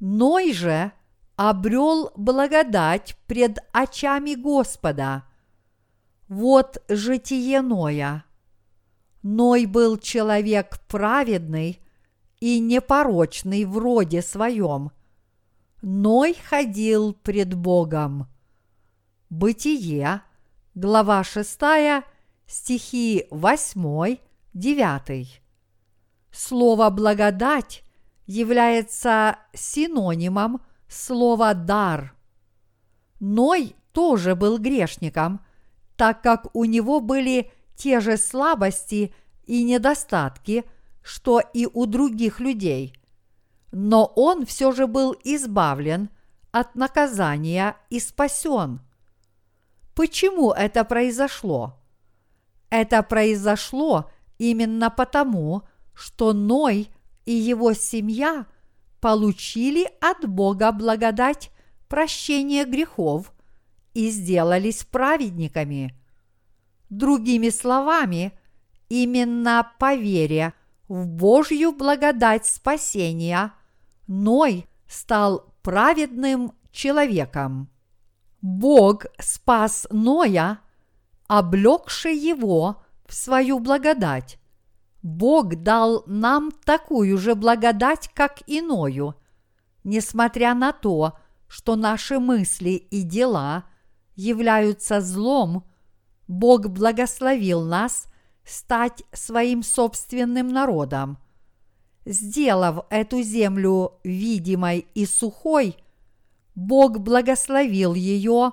Ной 0.00 0.52
же 0.52 0.92
обрел 1.36 2.12
благодать 2.16 3.16
пред 3.26 3.58
очами 3.72 4.34
Господа. 4.34 5.24
Вот 6.28 6.82
житие 6.88 7.60
Ноя. 7.60 8.24
Ной 9.22 9.66
был 9.66 9.98
человек 9.98 10.80
праведный 10.88 11.80
и 12.40 12.58
непорочный 12.60 13.64
в 13.64 13.78
роде 13.78 14.22
своем. 14.22 14.90
Ной 15.82 16.34
ходил 16.34 17.12
пред 17.12 17.54
Богом. 17.54 18.28
Бытие, 19.28 20.22
глава 20.74 21.24
6, 21.24 21.60
стихи 22.46 23.26
8, 23.30 24.16
9. 24.54 25.42
Слово 26.32 26.90
«благодать» 26.90 27.82
является 28.26 29.38
синонимом 29.52 30.62
слова 30.88 31.52
«дар». 31.54 32.14
Ной 33.20 33.76
тоже 33.92 34.34
был 34.34 34.58
грешником, 34.58 35.40
так 35.96 36.22
как 36.22 36.54
у 36.54 36.64
него 36.64 37.00
были 37.00 37.50
те 37.76 38.00
же 38.00 38.16
слабости 38.16 39.14
и 39.46 39.64
недостатки, 39.64 40.64
что 41.02 41.40
и 41.40 41.66
у 41.66 41.86
других 41.86 42.40
людей. 42.40 42.94
Но 43.72 44.06
он 44.16 44.46
все 44.46 44.72
же 44.72 44.86
был 44.86 45.16
избавлен 45.24 46.08
от 46.52 46.74
наказания 46.76 47.76
и 47.90 48.00
спасен. 48.00 48.80
Почему 49.94 50.52
это 50.52 50.84
произошло? 50.84 51.74
Это 52.70 53.02
произошло 53.02 54.10
именно 54.38 54.90
потому, 54.90 55.62
что 55.94 56.32
Ной 56.32 56.88
и 57.24 57.32
его 57.32 57.72
семья 57.72 58.46
получили 59.00 59.88
от 60.00 60.28
Бога 60.28 60.72
благодать 60.72 61.50
прощения 61.88 62.64
грехов 62.64 63.33
и 63.94 64.10
сделались 64.10 64.84
праведниками. 64.84 65.94
Другими 66.90 67.48
словами, 67.48 68.32
именно 68.88 69.72
по 69.78 69.94
вере 69.94 70.52
в 70.88 71.06
Божью 71.06 71.72
благодать 71.72 72.46
спасения 72.46 73.52
Ной 74.06 74.66
стал 74.86 75.54
праведным 75.62 76.52
человеком. 76.70 77.70
Бог 78.42 79.06
спас 79.18 79.86
Ноя, 79.90 80.58
облегший 81.26 82.14
его 82.14 82.82
в 83.06 83.14
свою 83.14 83.58
благодать. 83.60 84.38
Бог 85.02 85.56
дал 85.56 86.02
нам 86.06 86.50
такую 86.50 87.16
же 87.18 87.34
благодать, 87.34 88.10
как 88.14 88.42
иною, 88.46 89.14
несмотря 89.84 90.54
на 90.54 90.72
то, 90.72 91.18
что 91.48 91.76
наши 91.76 92.18
мысли 92.18 92.70
и 92.70 93.02
дела 93.02 93.64
являются 94.16 95.00
злом, 95.00 95.64
Бог 96.28 96.68
благословил 96.68 97.62
нас 97.62 98.06
стать 98.44 99.02
своим 99.12 99.62
собственным 99.62 100.48
народом. 100.48 101.18
Сделав 102.04 102.86
эту 102.90 103.22
землю 103.22 103.94
видимой 104.04 104.86
и 104.94 105.06
сухой, 105.06 105.76
Бог 106.54 106.98
благословил 106.98 107.94
ее 107.94 108.52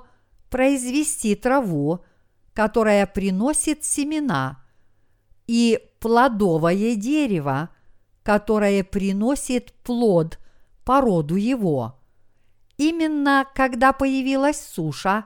произвести 0.49 1.35
траву, 1.35 1.99
которая 2.53 3.05
приносит 3.05 3.83
семена, 3.83 4.63
и 5.47 5.79
плодовое 5.99 6.95
дерево, 6.95 7.69
которое 8.23 8.83
приносит 8.83 9.73
плод 9.83 10.39
по 10.85 11.01
роду 11.01 11.35
его. 11.35 11.99
Именно 12.77 13.45
когда 13.53 13.93
появилась 13.93 14.59
суша, 14.59 15.25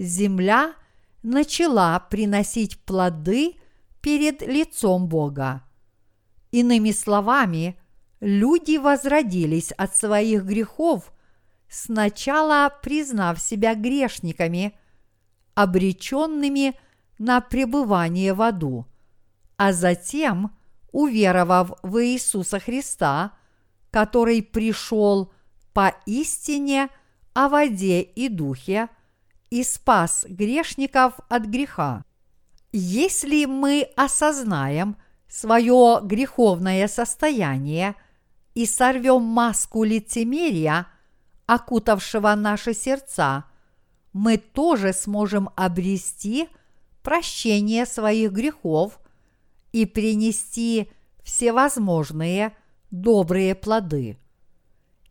земля 0.00 0.74
начала 1.22 1.98
приносить 2.00 2.78
плоды 2.84 3.56
перед 4.00 4.42
лицом 4.42 5.08
Бога. 5.08 5.62
Иными 6.50 6.90
словами, 6.90 7.78
люди 8.20 8.78
возродились 8.78 9.72
от 9.72 9.96
своих 9.96 10.44
грехов, 10.44 11.12
сначала 11.68 12.72
признав 12.82 13.40
себя 13.40 13.74
грешниками, 13.74 14.74
обреченными 15.54 16.74
на 17.18 17.40
пребывание 17.40 18.32
в 18.32 18.42
аду, 18.42 18.86
а 19.56 19.72
затем, 19.72 20.56
уверовав 20.90 21.72
в 21.82 22.02
Иисуса 22.02 22.58
Христа, 22.58 23.32
который 23.90 24.42
пришел 24.42 25.32
по 25.74 25.94
истине 26.06 26.88
о 27.34 27.48
воде 27.48 28.00
и 28.00 28.28
духе 28.28 28.88
и 29.50 29.64
спас 29.64 30.24
грешников 30.28 31.14
от 31.28 31.44
греха. 31.44 32.04
Если 32.72 33.44
мы 33.44 33.88
осознаем 33.96 34.96
свое 35.28 36.00
греховное 36.02 36.86
состояние 36.88 37.96
и 38.54 38.64
сорвем 38.64 39.22
маску 39.22 39.84
лицемерия, 39.84 40.86
окутавшего 41.46 42.34
наши 42.36 42.74
сердца, 42.74 43.44
мы 44.12 44.38
тоже 44.38 44.92
сможем 44.92 45.50
обрести 45.56 46.48
прощение 47.02 47.86
своих 47.86 48.32
грехов 48.32 49.00
и 49.72 49.86
принести 49.86 50.90
всевозможные 51.22 52.56
добрые 52.90 53.54
плоды. 53.54 54.18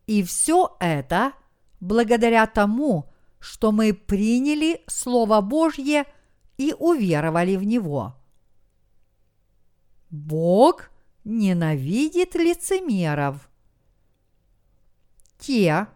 И 0.07 0.23
все 0.23 0.75
это 0.79 1.33
благодаря 1.79 2.45
тому, 2.45 3.08
что 3.39 3.71
мы 3.71 3.93
приняли 3.93 4.81
Слово 4.87 5.41
Божье– 5.41 6.05
и 6.59 6.75
уверовали 6.77 7.55
в 7.55 7.63
Него. 7.63 8.15
Бог 10.09 10.91
ненавидит 11.23 12.35
лицемеров. 12.35 13.49
Те, 15.37 15.87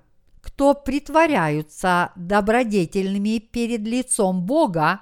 кто 0.42 0.74
притворяются 0.74 2.14
добродетельными 2.16 3.40
перед 3.40 3.82
лицом 3.82 4.46
Бога, 4.46 5.02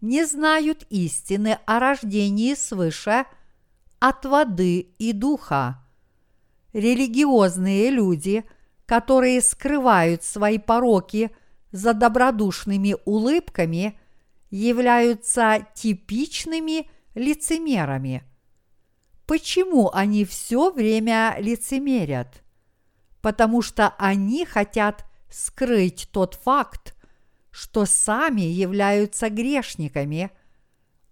не 0.00 0.24
знают 0.24 0.86
истины 0.90 1.58
о 1.66 1.80
рождении 1.80 2.54
свыше 2.54 3.24
от 3.98 4.24
воды 4.24 4.78
и 4.78 5.12
духа. 5.12 5.84
Религиозные 6.72 7.90
люди, 7.90 8.44
которые 8.86 9.40
скрывают 9.40 10.22
свои 10.22 10.58
пороки 10.58 11.34
за 11.74 11.92
добродушными 11.92 12.96
улыбками– 13.04 13.98
являются 14.54 15.66
типичными 15.74 16.88
лицемерами. 17.16 18.22
Почему 19.26 19.90
они 19.92 20.24
все 20.24 20.70
время 20.70 21.34
лицемерят? 21.40 22.44
Потому 23.20 23.62
что 23.62 23.88
они 23.98 24.44
хотят 24.44 25.04
скрыть 25.28 26.08
тот 26.12 26.34
факт, 26.34 26.94
что 27.50 27.84
сами 27.84 28.42
являются 28.42 29.28
грешниками, 29.28 30.30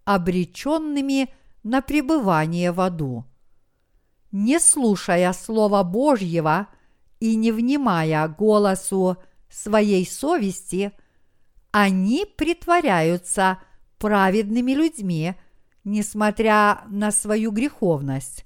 обреченными 0.04 1.34
на 1.64 1.82
пребывание 1.82 2.70
в 2.70 2.80
аду. 2.80 3.24
Не 4.30 4.60
слушая 4.60 5.32
Слова 5.32 5.82
Божьего 5.82 6.68
и 7.18 7.34
не 7.34 7.50
внимая 7.50 8.28
голосу 8.28 9.16
своей 9.52 10.06
совести– 10.06 10.92
они 11.72 12.26
притворяются 12.26 13.58
праведными 13.98 14.72
людьми, 14.72 15.34
несмотря 15.84 16.84
на 16.88 17.10
свою 17.10 17.50
греховность. 17.50 18.44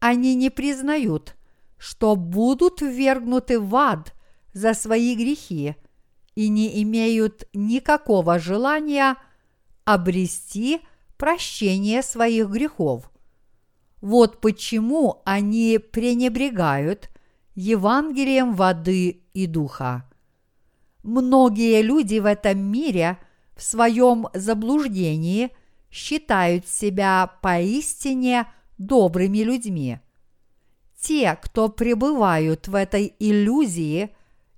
Они 0.00 0.34
не 0.34 0.50
признают, 0.50 1.36
что 1.78 2.16
будут 2.16 2.80
ввергнуты 2.82 3.60
в 3.60 3.74
ад 3.76 4.12
за 4.52 4.74
свои 4.74 5.14
грехи 5.14 5.76
и 6.34 6.48
не 6.48 6.82
имеют 6.82 7.48
никакого 7.54 8.40
желания 8.40 9.16
обрести 9.84 10.80
прощение 11.16 12.02
своих 12.02 12.48
грехов. 12.48 13.08
Вот 14.00 14.40
почему 14.40 15.22
они 15.24 15.78
пренебрегают 15.78 17.08
Евангелием 17.54 18.54
воды 18.54 19.22
и 19.32 19.46
духа. 19.46 20.08
Многие 21.02 21.82
люди 21.82 22.18
в 22.18 22.26
этом 22.26 22.58
мире 22.58 23.18
в 23.56 23.62
своем 23.62 24.28
заблуждении 24.34 25.50
считают 25.90 26.66
себя 26.68 27.30
поистине 27.42 28.46
добрыми 28.78 29.38
людьми. 29.38 29.98
Те, 31.00 31.38
кто 31.42 31.68
пребывают 31.68 32.68
в 32.68 32.74
этой 32.74 33.14
иллюзии 33.18 34.14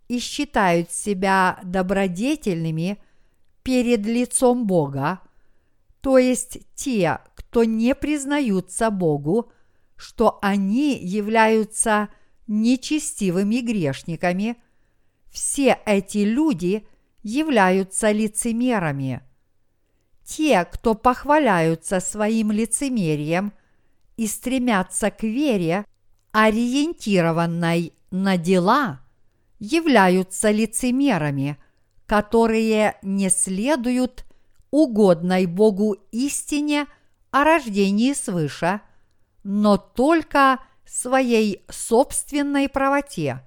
и 0.09 0.18
считают 0.18 0.90
себя 0.92 1.59
добродетельными 1.64 2.98
перед 3.62 4.04
лицом 4.04 4.66
Бога, 4.66 5.20
то 6.02 6.18
есть 6.18 6.59
те, 6.74 7.20
кто 7.35 7.64
не 7.64 7.94
признаются 7.94 8.90
Богу, 8.90 9.50
что 9.96 10.38
они 10.42 10.98
являются 10.98 12.11
нечестивыми 12.46 13.61
грешниками, 13.61 14.57
все 15.35 15.81
эти 15.85 16.18
люди 16.18 16.87
являются 17.25 18.12
лицемерами. 18.12 19.20
Те, 20.25 20.64
кто 20.64 20.94
похваляются 20.94 21.99
своим 21.99 22.53
лицемерием 22.53 23.53
и 24.16 24.29
стремятся 24.29 25.11
к 25.11 25.25
вере, 25.25 25.85
ориентированной 26.31 27.94
на 28.12 28.37
дела, 28.37 29.01
являются 29.59 30.53
лицемерами, 30.53 31.59
которые 32.07 32.97
не 33.03 33.29
следуют 33.29 34.25
угодной 34.70 35.47
Богу 35.47 35.97
истине 36.12 36.87
о 37.33 37.42
рождении 37.42 38.12
свыше, 38.12 38.81
но 39.42 39.79
только 39.79 40.61
своей 40.87 41.64
собственной 41.68 42.68
правоте. 42.68 43.42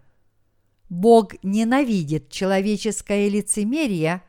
Бог 0.90 1.34
ненавидит 1.44 2.30
человеческое 2.30 3.30
лицемерие, 3.30 4.24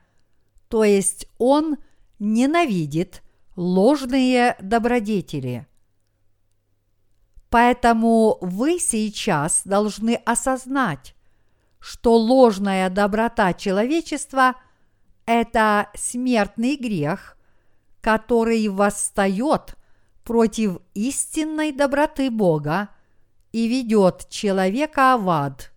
то 0.69 0.85
есть 0.85 1.29
Он 1.39 1.77
ненавидит 2.19 3.23
ложные 3.57 4.57
добродетели. 4.61 5.67
Поэтому 7.51 8.39
вы 8.41 8.79
сейчас 8.79 9.63
должны 9.65 10.15
осознать, 10.15 11.15
что 11.79 12.17
ложная 12.17 12.91
доброта 12.91 13.55
человечества– 13.55 14.55
это 15.27 15.91
смертный 15.95 16.77
грех, 16.77 17.37
который 18.01 18.69
восстает 18.69 19.77
против 20.25 20.79
истинной 20.95 21.73
доброты 21.73 22.31
Бога 22.31 22.91
и 23.53 23.67
ведет 23.67 24.29
человека 24.29 25.17
в 25.19 25.31
ад. 25.31 25.73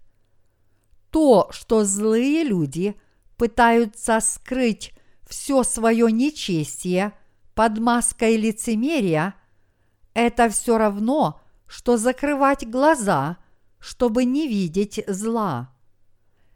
То, 1.12 1.50
что 1.52 1.84
злые 1.84 2.44
люди 2.44 2.96
пытаются 3.38 4.20
скрыть 4.22 4.94
все 5.28 5.64
свое 5.64 6.12
нечестие 6.12 7.14
под 7.54 7.80
маской 7.80 8.38
лицемерия, 8.38 9.36
это 10.14 10.50
все 10.50 10.78
равно, 10.78 11.42
что 11.68 11.98
закрывать 11.98 12.68
глаза, 12.68 13.38
чтобы 13.80 14.26
не 14.26 14.48
видеть 14.48 15.04
зла. 15.08 15.74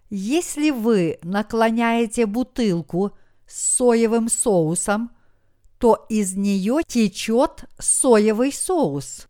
Если 0.10 0.70
вы 0.70 1.20
наклоняете 1.24 2.26
бутылку 2.26 3.12
с 3.48 3.76
соевым 3.78 4.30
соусом, 4.30 5.12
то 5.80 6.06
из 6.10 6.36
нее 6.36 6.82
течет 6.88 7.66
соевый 7.80 8.52
соус. 8.52 9.28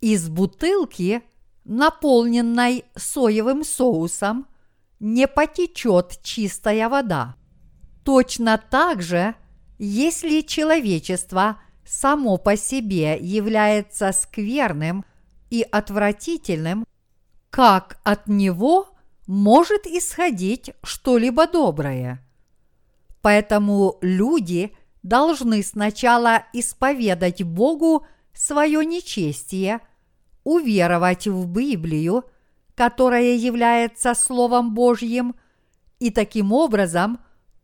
Из 0.00 0.28
бутылки, 0.28 1.22
наполненной 1.68 2.84
соевым 2.96 3.62
соусом, 3.62 4.46
не 4.98 5.28
потечет 5.28 6.18
чистая 6.22 6.88
вода. 6.88 7.36
Точно 8.04 8.58
так 8.58 9.02
же, 9.02 9.34
если 9.78 10.40
человечество 10.40 11.60
само 11.86 12.36
по 12.36 12.56
себе 12.56 13.16
является 13.20 14.12
скверным 14.12 15.04
и 15.50 15.62
отвратительным, 15.62 16.84
как 17.50 18.00
от 18.02 18.26
него 18.26 18.88
может 19.26 19.86
исходить 19.86 20.72
что-либо 20.82 21.46
доброе. 21.46 22.24
Поэтому 23.20 23.98
люди 24.00 24.72
должны 25.02 25.62
сначала 25.62 26.44
исповедать 26.52 27.42
Богу 27.42 28.06
свое 28.32 28.84
нечестие, 28.84 29.80
уверовать 30.48 31.26
в 31.26 31.46
Библию, 31.46 32.24
которая 32.74 33.34
является 33.34 34.14
Словом 34.14 34.72
Божьим, 34.72 35.34
и 35.98 36.10
таким 36.10 36.52
образом 36.52 37.18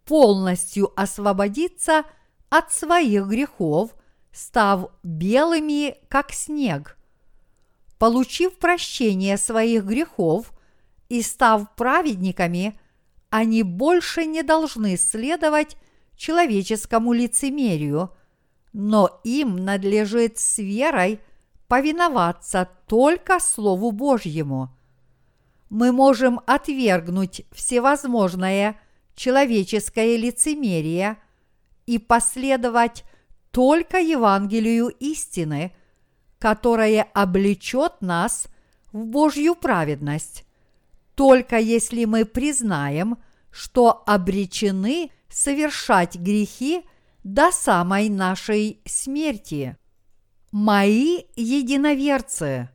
полностью 0.05 0.92
освободиться 1.01 2.05
от 2.51 2.73
своих 2.73 3.27
грехов, 3.27 3.94
став 4.33 4.90
белыми, 5.03 5.97
как 6.09 6.33
снег. 6.33 6.99
Получив 7.99 8.59
прощение 8.59 9.38
своих 9.38 9.85
грехов 9.85 10.53
и 11.09 11.23
став 11.23 11.75
праведниками, 11.77 12.79
они 13.31 13.62
больше 13.62 14.27
не 14.27 14.42
должны 14.42 14.99
следовать 14.99 15.79
человеческому 16.16 17.14
лицемерию, 17.14 18.11
но 18.75 19.20
им 19.25 19.57
надлежит 19.64 20.38
с 20.38 20.59
верой 20.59 21.20
повиноваться 21.68 22.68
только 22.87 23.40
Слову 23.40 23.90
Божьему. 23.90 24.70
Мы 25.70 25.92
можем 25.92 26.40
отвергнуть 26.46 27.42
всевозможное 27.53 28.81
человеческое 29.14 30.16
лицемерие 30.16 31.16
и 31.87 31.98
последовать 31.98 33.05
только 33.50 33.98
Евангелию 33.98 34.88
истины, 34.88 35.74
которое 36.38 37.03
облечет 37.14 37.94
нас 38.00 38.46
в 38.92 39.05
Божью 39.07 39.55
праведность, 39.55 40.44
только 41.14 41.59
если 41.59 42.05
мы 42.05 42.24
признаем, 42.24 43.18
что 43.50 44.03
обречены 44.07 45.11
совершать 45.29 46.16
грехи 46.16 46.85
до 47.22 47.50
самой 47.50 48.09
нашей 48.09 48.81
смерти. 48.85 49.77
Мои 50.57 51.25
единоверцы, 51.35 52.69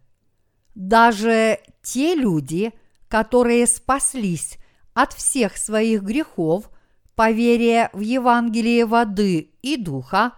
даже 0.76 1.60
те 1.82 2.14
люди, 2.14 2.74
которые 3.08 3.66
спаслись 3.68 4.58
от 4.94 5.14
всех 5.14 5.56
своих 5.56 6.04
грехов 6.04 6.70
по 7.16 7.30
в 7.30 8.02
Евангелие 8.02 8.86
воды 8.86 9.52
и 9.62 9.78
духа, 9.78 10.34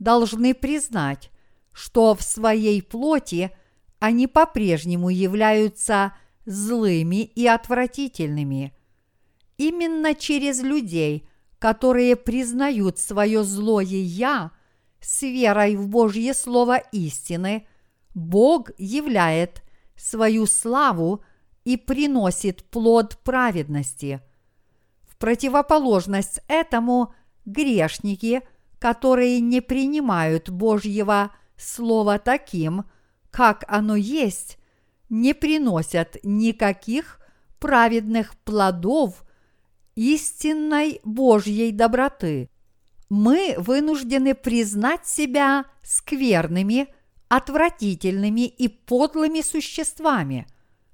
должны 0.00 0.52
признать, 0.52 1.30
что 1.70 2.16
в 2.16 2.22
своей 2.22 2.82
плоти 2.82 3.52
они 4.00 4.26
по-прежнему 4.26 5.10
являются 5.10 6.14
злыми 6.44 7.22
и 7.22 7.46
отвратительными. 7.46 8.74
Именно 9.58 10.16
через 10.16 10.60
людей, 10.60 11.28
которые 11.60 12.16
признают 12.16 12.98
свое 12.98 13.44
злое 13.44 13.84
«я» 13.84 14.50
с 15.00 15.22
верой 15.22 15.76
в 15.76 15.88
Божье 15.88 16.34
Слово 16.34 16.78
истины, 16.92 17.66
Бог 18.14 18.70
являет 18.78 19.62
свою 19.96 20.46
славу 20.46 21.22
и 21.64 21.76
приносит 21.76 22.64
плод 22.64 23.18
праведности. 23.22 24.20
В 25.02 25.16
противоположность 25.16 26.40
этому 26.48 27.14
грешники, 27.44 28.42
которые 28.78 29.40
не 29.40 29.60
принимают 29.60 30.48
Божьего 30.50 31.30
Слова 31.56 32.18
таким, 32.18 32.84
как 33.30 33.64
оно 33.68 33.96
есть, 33.96 34.58
не 35.10 35.34
приносят 35.34 36.16
никаких 36.22 37.20
праведных 37.58 38.36
плодов 38.38 39.24
истинной 39.94 41.00
Божьей 41.04 41.72
доброты. 41.72 42.49
Мы 43.10 43.56
вынуждены 43.58 44.34
признать 44.34 45.06
себя 45.06 45.66
скверными, 45.82 46.86
отвратительными 47.28 48.46
и 48.46 48.68
подлыми 48.68 49.40
существами, 49.40 50.46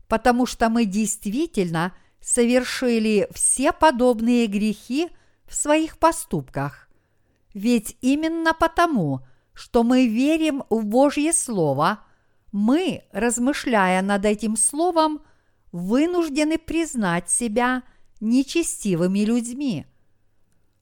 потому 0.09 0.47
что 0.47 0.71
мы 0.71 0.87
действительно 0.87 1.95
совершили 2.21 3.29
все 3.33 3.71
подобные 3.71 4.47
грехи 4.47 5.11
в 5.45 5.55
своих 5.55 5.99
поступках. 5.99 6.89
Ведь 7.53 7.97
именно 8.01 8.55
потому, 8.55 9.21
что 9.53 9.83
мы 9.83 10.09
верим 10.09 10.65
в 10.71 10.85
Божье 10.85 11.33
Слово, 11.35 12.01
мы, 12.51 13.05
размышляя 13.13 14.01
над 14.01 14.25
этим 14.25 14.57
Словом, 14.57 15.23
вынуждены 15.71 16.57
признать 16.57 17.29
себя 17.31 17.83
нечестивыми 18.21 19.21
людьми. 19.21 19.87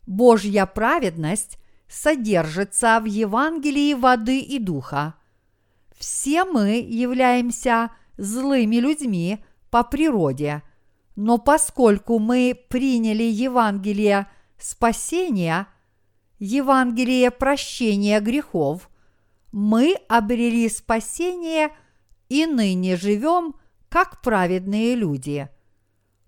Божья 0.06 0.66
праведность 0.66 1.58
содержится 1.88 3.00
в 3.00 3.04
Евангелии 3.06 3.94
воды 3.94 4.40
и 4.40 4.58
духа. 4.58 5.14
Все 5.96 6.44
мы 6.44 6.80
являемся 6.80 7.90
злыми 8.16 8.76
людьми 8.76 9.44
по 9.70 9.82
природе, 9.82 10.62
Но 11.16 11.38
поскольку 11.38 12.18
мы 12.18 12.58
приняли 12.68 13.22
Евангелие 13.22 14.26
спасения, 14.58 15.68
Евангелие 16.40 17.30
прощения 17.30 18.18
грехов, 18.20 18.90
мы 19.52 19.96
обрели 20.08 20.68
спасение 20.68 21.70
и 22.28 22.46
ныне 22.46 22.96
живем 22.96 23.54
как 23.88 24.22
праведные 24.22 24.96
люди. 24.96 25.48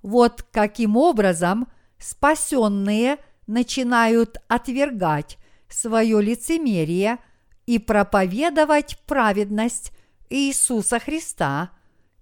Вот 0.03 0.45
каким 0.53 0.97
образом 0.97 1.67
спасенные 1.99 3.19
начинают 3.47 4.39
отвергать 4.49 5.39
свое 5.69 6.21
лицемерие 6.23 7.19
и 7.67 7.79
проповедовать 7.79 8.99
праведность 9.07 9.93
Иисуса 10.31 10.99
Христа, 10.99 11.71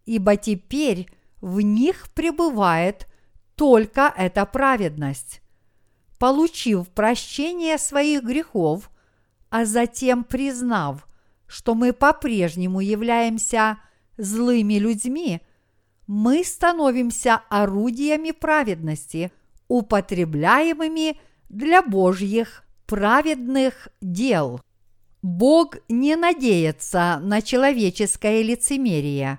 ибо 0.06 0.36
теперь 0.36 1.08
в 1.40 1.60
них 1.60 2.08
пребывает 2.14 3.06
только 3.54 4.12
эта 4.16 4.46
праведность. 4.46 5.40
Получив 6.18 6.88
прощение 6.88 7.78
своих 7.78 8.22
грехов, 8.22 8.90
а 9.50 9.64
затем 9.64 10.24
признав, 10.24 11.06
что 11.46 11.74
мы 11.74 11.92
по-прежнему 11.92 12.80
являемся 12.80 13.78
злыми 14.16 14.74
людьми, 14.74 15.42
мы 16.06 16.44
становимся 16.44 17.42
орудиями 17.48 18.30
праведности, 18.30 19.32
употребляемыми 19.68 21.18
для 21.48 21.82
Божьих 21.82 22.64
праведных 22.86 23.88
дел. 24.00 24.60
Бог 25.22 25.76
не 25.88 26.16
надеется 26.16 27.18
на 27.22 27.40
человеческое 27.40 28.42
лицемерие. 28.42 29.38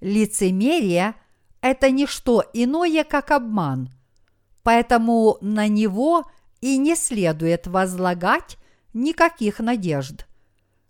Лицемерие– 0.00 1.14
это 1.62 1.90
не 1.90 2.06
что 2.06 2.44
иное, 2.52 3.04
как 3.04 3.30
обман. 3.30 3.88
Поэтому 4.62 5.38
на 5.40 5.66
него 5.66 6.24
и 6.60 6.76
не 6.76 6.94
следует 6.94 7.66
возлагать 7.66 8.58
никаких 8.92 9.60
надежд. 9.60 10.26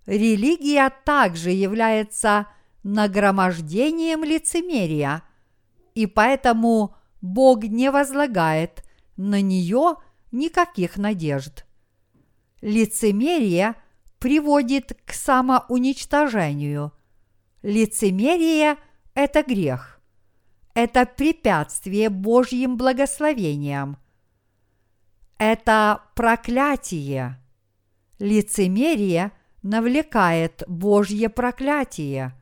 Религия 0.07 0.93
также 1.05 1.51
является 1.51 2.47
нагромождением 2.83 4.23
лицемерия, 4.25 5.23
и 5.95 6.07
поэтому 6.07 6.95
Бог 7.25 7.65
не 7.65 7.91
возлагает 7.91 8.85
на 9.17 9.41
нее 9.41 9.97
никаких 10.31 10.97
надежд. 10.97 11.65
Лицемерие– 12.61 13.75
приводит 14.25 14.99
к 15.05 15.13
самоуничтожению. 15.13 16.93
Лицемерие– 17.61 18.79
это 19.15 19.43
грех. 19.43 20.01
Это 20.73 21.05
препятствие 21.05 22.09
Божьим 22.09 22.79
благословениям. 22.79 23.99
Это 25.37 26.01
проклятие. 26.15 27.39
Лицемерие 28.19 29.33
навлекает 29.63 30.63
Божье 30.67 31.29
проклятие. 31.29 32.33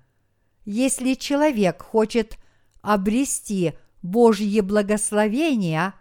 Если 0.65 1.15
человек 1.15 1.83
хочет 1.83 2.39
обрести 2.81 3.73
Божье 4.03 4.63
благословение, 4.63 5.95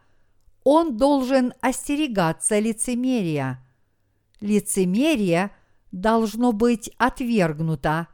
он 0.64 0.98
должен 0.98 1.54
остерегаться 1.62 2.60
лицемерия. 2.60 3.60
Лицемерие– 4.40 5.52
должно 5.92 6.52
быть 6.52 6.92
отвергнуто, 6.98 8.08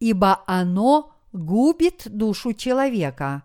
ибо 0.00 0.42
оно 0.46 1.14
губит 1.32 2.02
душу 2.06 2.54
человека. 2.54 3.44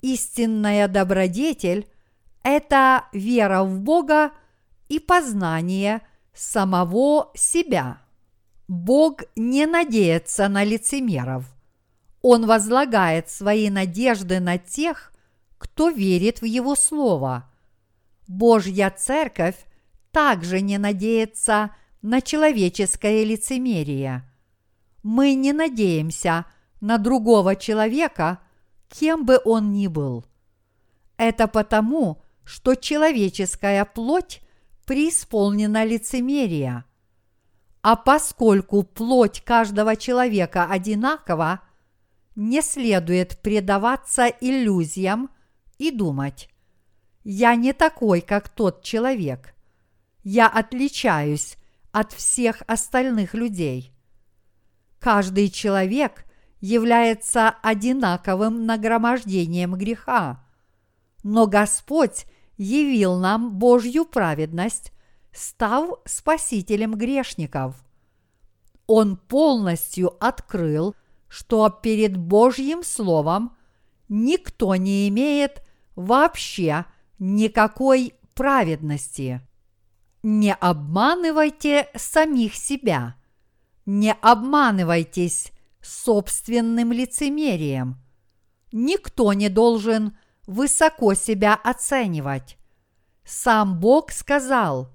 Истинная 0.00 0.88
добродетель– 0.88 1.88
это 2.42 3.04
вера 3.12 3.62
в 3.62 3.80
Бога 3.80 4.32
и 4.88 4.98
познание 4.98 6.02
самого 6.34 7.30
себя. 7.34 7.98
Бог 8.68 9.22
не 9.36 9.66
надеется 9.66 10.48
на 10.48 10.64
лицемеров. 10.64 11.44
Он 12.22 12.46
возлагает 12.46 13.28
свои 13.28 13.68
надежды 13.68 14.38
на 14.40 14.56
тех, 14.56 15.12
кто 15.58 15.90
верит 15.90 16.40
в 16.40 16.44
Его 16.44 16.76
Слово. 16.76 17.50
Божья 18.28 18.94
Церковь 18.96 19.56
также 20.12 20.60
не 20.60 20.78
надеется 20.78 21.74
на 22.00 22.20
человеческое 22.20 23.24
лицемерие. 23.24 24.22
Мы 25.02 25.34
не 25.34 25.52
надеемся 25.52 26.46
на 26.80 26.98
другого 26.98 27.56
человека, 27.56 28.38
кем 28.88 29.24
бы 29.24 29.40
он 29.44 29.72
ни 29.72 29.88
был. 29.88 30.24
Это 31.16 31.48
потому, 31.48 32.22
что 32.44 32.74
человеческая 32.74 33.84
плоть 33.84 34.42
преисполнена 34.86 35.84
лицемерия. 35.84 36.84
А 37.82 37.96
поскольку 37.96 38.82
плоть 38.82 39.40
каждого 39.40 39.96
человека 39.96 40.66
одинакова, 40.66 41.60
не 42.34 42.62
следует 42.62 43.38
предаваться 43.40 44.26
иллюзиям 44.26 45.30
и 45.78 45.90
думать, 45.90 46.48
я 47.24 47.54
не 47.54 47.72
такой, 47.72 48.20
как 48.20 48.48
тот 48.48 48.82
человек. 48.82 49.54
Я 50.24 50.48
отличаюсь 50.48 51.56
от 51.92 52.12
всех 52.12 52.62
остальных 52.66 53.34
людей. 53.34 53.92
Каждый 54.98 55.50
человек 55.50 56.24
является 56.60 57.50
одинаковым 57.62 58.66
нагромождением 58.66 59.74
греха, 59.74 60.44
но 61.22 61.46
Господь 61.46 62.26
явил 62.56 63.18
нам 63.18 63.58
Божью 63.58 64.04
праведность, 64.04 64.92
став 65.32 66.00
спасителем 66.04 66.94
грешников. 66.94 67.76
Он 68.86 69.16
полностью 69.16 70.16
открыл, 70.24 70.94
что 71.32 71.70
перед 71.70 72.14
Божьим 72.18 72.82
Словом 72.82 73.56
никто 74.10 74.76
не 74.76 75.08
имеет 75.08 75.62
вообще 75.96 76.84
никакой 77.18 78.12
праведности. 78.34 79.40
Не 80.22 80.52
обманывайте 80.52 81.88
самих 81.94 82.54
себя. 82.54 83.16
Не 83.86 84.12
обманывайтесь 84.12 85.52
собственным 85.80 86.92
лицемерием. 86.92 87.96
Никто 88.70 89.32
не 89.32 89.48
должен 89.48 90.18
высоко 90.46 91.14
себя 91.14 91.54
оценивать. 91.54 92.58
Сам 93.24 93.80
Бог 93.80 94.12
сказал, 94.12 94.92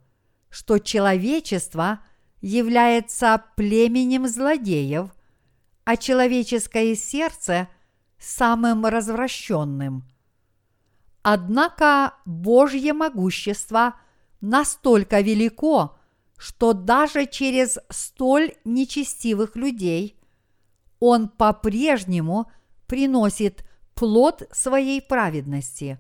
что 0.51 0.77
человечество 0.77 2.01
является 2.41 3.43
племенем 3.55 4.27
злодеев, 4.27 5.09
а 5.87 5.95
человеческое 5.95 6.95
сердце– 6.95 7.69
самым 8.19 8.85
развращенным. 8.85 10.03
Однако 11.21 12.15
Божье 12.25 12.91
могущество– 12.91 13.95
настолько 14.41 15.21
велико, 15.21 15.97
что 16.37 16.73
даже 16.73 17.25
через 17.25 17.79
столь 17.89 18.55
нечестивых 18.65 19.55
людей 19.55 20.19
он 20.99 21.29
по-прежнему 21.29 22.51
приносит 22.85 23.63
плод 23.95 24.43
своей 24.51 25.01
праведности. 25.01 25.99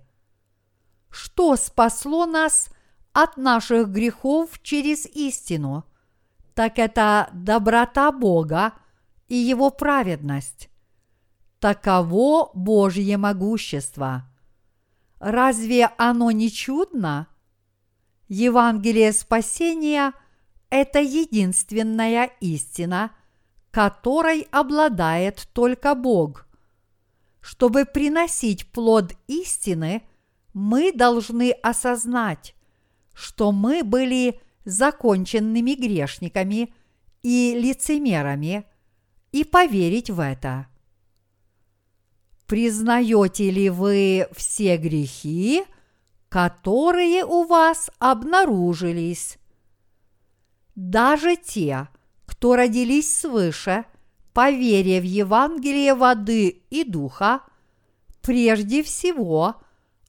Что 1.09 1.55
спасло 1.55 2.25
нас 2.25 2.71
от 3.13 3.37
наших 3.37 3.87
грехов 3.87 4.61
через 4.61 5.05
истину, 5.05 5.85
так 6.55 6.77
это 6.77 7.29
доброта 7.31 8.11
Бога 8.11 8.73
и 9.27 9.35
Его 9.35 9.69
праведность. 9.69 10.69
Таково 11.59 12.51
Божье 12.53 13.17
могущество. 13.17 14.23
Разве 15.19 15.89
оно 15.97 16.31
не 16.31 16.51
чудно? 16.51 17.27
Евангелие 18.27 19.13
спасения– 19.13 20.13
это 20.69 20.99
единственная 20.99 22.25
истина, 22.41 23.11
которой 23.71 24.47
обладает 24.51 25.47
только 25.53 25.95
Бог. 25.95 26.45
Чтобы 27.41 27.85
приносить 27.85 28.71
плод 28.71 29.13
истины, 29.27 30.03
мы 30.53 30.91
должны 30.91 31.51
осознать, 31.51 32.53
что 33.13 33.51
мы 33.51 33.83
были 33.83 34.41
законченными 34.65 35.75
грешниками 35.75 36.73
и 37.23 37.57
лицемерами, 37.57 38.65
и 39.39 39.43
поверить 39.43 40.09
в 40.09 40.19
это. 40.19 40.67
Признаете 42.45 43.51
ли 43.51 43.69
вы 43.69 44.27
все 44.33 44.77
грехи– 44.77 45.63
которые 46.29 47.25
у 47.25 47.43
вас 47.45 47.89
обнаружились. 47.99 49.37
Даже 50.75 51.35
те, 51.35 51.87
кто 52.25 52.55
родились 52.55 53.17
свыше, 53.17 53.85
по 54.33 54.51
в 54.51 55.03
Евангелие 55.03 55.95
воды 55.95 56.61
и 56.69 56.83
духа, 56.83 57.41
прежде 58.21 58.83
всего 58.83 59.55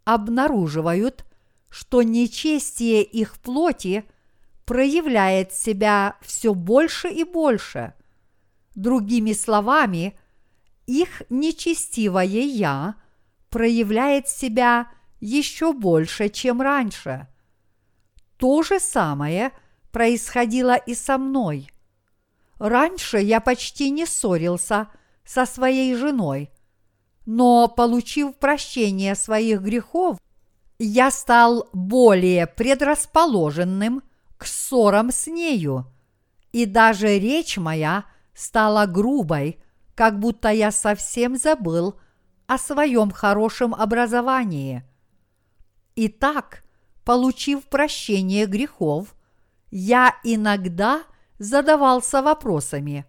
обнаруживают, 0.04 1.24
что 1.70 2.02
нечестие 2.02 3.02
их 3.02 3.38
плоти 3.38 4.04
проявляет 4.66 5.54
себя 5.54 6.16
все 6.20 6.52
больше 6.52 7.08
и 7.08 7.24
больше. 7.24 7.94
Другими 8.78 9.32
словами, 9.32 10.16
их 10.86 11.22
нечестивое 11.30 12.26
«я» 12.26 12.94
проявляет 13.50 14.28
себя 14.28 14.86
еще 15.18 15.72
больше, 15.72 16.28
чем 16.28 16.62
раньше. 16.62 17.26
То 18.36 18.62
же 18.62 18.78
самое 18.78 19.50
происходило 19.90 20.76
и 20.76 20.94
со 20.94 21.18
мной. 21.18 21.68
Раньше 22.60 23.18
я 23.18 23.40
почти 23.40 23.90
не 23.90 24.06
ссорился 24.06 24.86
со 25.24 25.44
своей 25.44 25.96
женой, 25.96 26.48
но, 27.26 27.66
получив 27.66 28.36
прощение 28.36 29.16
своих 29.16 29.60
грехов, 29.60 30.18
я 30.78 31.10
стал 31.10 31.68
более 31.72 32.46
предрасположенным 32.46 34.04
к 34.36 34.46
ссорам 34.46 35.10
с 35.10 35.26
нею, 35.26 35.92
и 36.52 36.64
даже 36.64 37.18
речь 37.18 37.58
моя 37.58 38.04
стала 38.38 38.86
грубой, 38.86 39.58
как 39.96 40.20
будто 40.20 40.48
я 40.50 40.70
совсем 40.70 41.36
забыл 41.36 41.98
о 42.46 42.56
своем 42.56 43.10
хорошем 43.10 43.74
образовании. 43.74 44.84
Итак, 45.96 46.62
получив 47.04 47.64
прощение 47.64 48.46
грехов, 48.46 49.16
я 49.72 50.14
иногда 50.22 51.02
задавался 51.40 52.22
вопросами, 52.22 53.06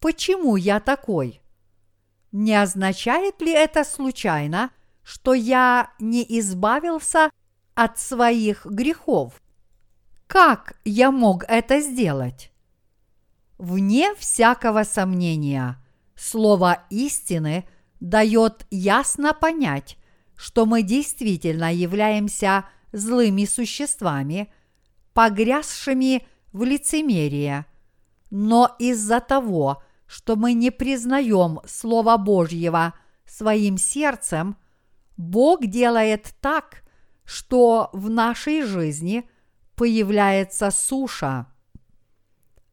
почему 0.00 0.56
я 0.56 0.80
такой? 0.80 1.42
Не 2.32 2.54
означает 2.54 3.42
ли 3.42 3.52
это 3.52 3.84
случайно, 3.84 4.70
что 5.02 5.34
я 5.34 5.90
не 5.98 6.24
избавился 6.40 7.30
от 7.74 7.98
своих 7.98 8.64
грехов? 8.64 9.42
Как 10.26 10.78
я 10.86 11.10
мог 11.10 11.44
это 11.48 11.80
сделать? 11.80 12.50
Вне 13.58 14.14
всякого 14.14 14.84
сомнения, 14.84 15.76
слово 16.14 16.84
истины 16.90 17.64
дает 17.98 18.66
ясно 18.70 19.34
понять, 19.34 19.98
что 20.36 20.64
мы 20.64 20.82
действительно 20.82 21.74
являемся 21.74 22.66
злыми 22.92 23.44
существами, 23.44 24.52
погрязшими 25.12 26.24
в 26.52 26.62
лицемерие. 26.62 27.66
Но 28.30 28.76
из-за 28.78 29.18
того, 29.20 29.82
что 30.06 30.36
мы 30.36 30.52
не 30.52 30.70
признаем 30.70 31.58
Слова 31.66 32.16
Божьего 32.16 32.94
своим 33.26 33.76
сердцем, 33.76 34.56
Бог 35.16 35.66
делает 35.66 36.32
так, 36.40 36.84
что 37.24 37.90
в 37.92 38.08
нашей 38.08 38.62
жизни 38.62 39.28
появляется 39.74 40.70
суша. 40.70 41.48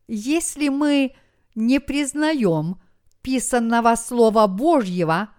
Если 0.08 0.70
мы 0.70 1.16
не 1.56 1.80
признаем 1.80 2.80
писанного 3.22 3.96
Слова 3.96 4.48
Божьего, 4.48 5.30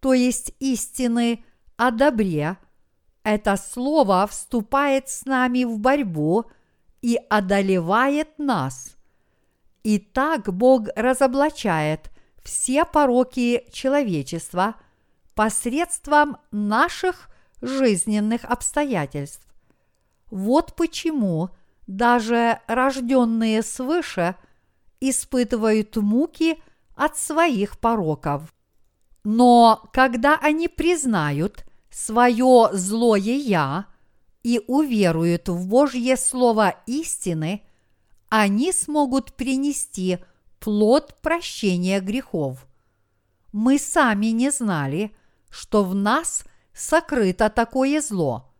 то 0.00 0.12
есть 0.12 0.54
истины 0.58 1.44
о 1.76 1.90
добре, 1.90 2.58
это 3.22 3.56
Слово 3.56 4.26
вступает 4.26 5.08
с 5.08 5.24
нами 5.24 5.64
в 5.64 5.78
борьбу 5.78 6.44
и 7.00 7.18
одолевает 7.30 8.38
нас. 8.38 8.96
И 9.82 9.98
так 9.98 10.52
Бог 10.52 10.88
разоблачает 10.94 12.10
все 12.42 12.84
пороки 12.84 13.64
человечества 13.72 14.74
посредством 15.34 16.36
наших 16.50 17.28
жизненных 17.60 18.44
обстоятельств. 18.44 19.46
Вот 20.30 20.74
почему 20.76 21.50
даже 21.86 22.60
рожденные 22.66 23.62
свыше 23.62 24.36
испытывают 25.00 25.96
муки 25.96 26.62
от 26.94 27.16
своих 27.16 27.78
пороков. 27.78 28.54
Но 29.24 29.88
когда 29.92 30.38
они 30.40 30.68
признают 30.68 31.64
свое 31.90 32.70
злое 32.72 33.20
«я» 33.20 33.86
и 34.42 34.60
уверуют 34.66 35.48
в 35.48 35.68
Божье 35.68 36.16
Слово 36.16 36.76
истины– 36.86 37.62
они 38.34 38.72
смогут 38.72 39.34
принести 39.34 40.18
плод 40.58 41.20
прощения 41.20 42.00
грехов. 42.00 42.66
Мы 43.52 43.78
сами 43.78 44.28
не 44.28 44.50
знали, 44.50 45.14
что 45.50 45.84
в 45.84 45.94
нас 45.94 46.46
сокрыто 46.72 47.50
такое 47.50 48.00
зло, 48.00 48.50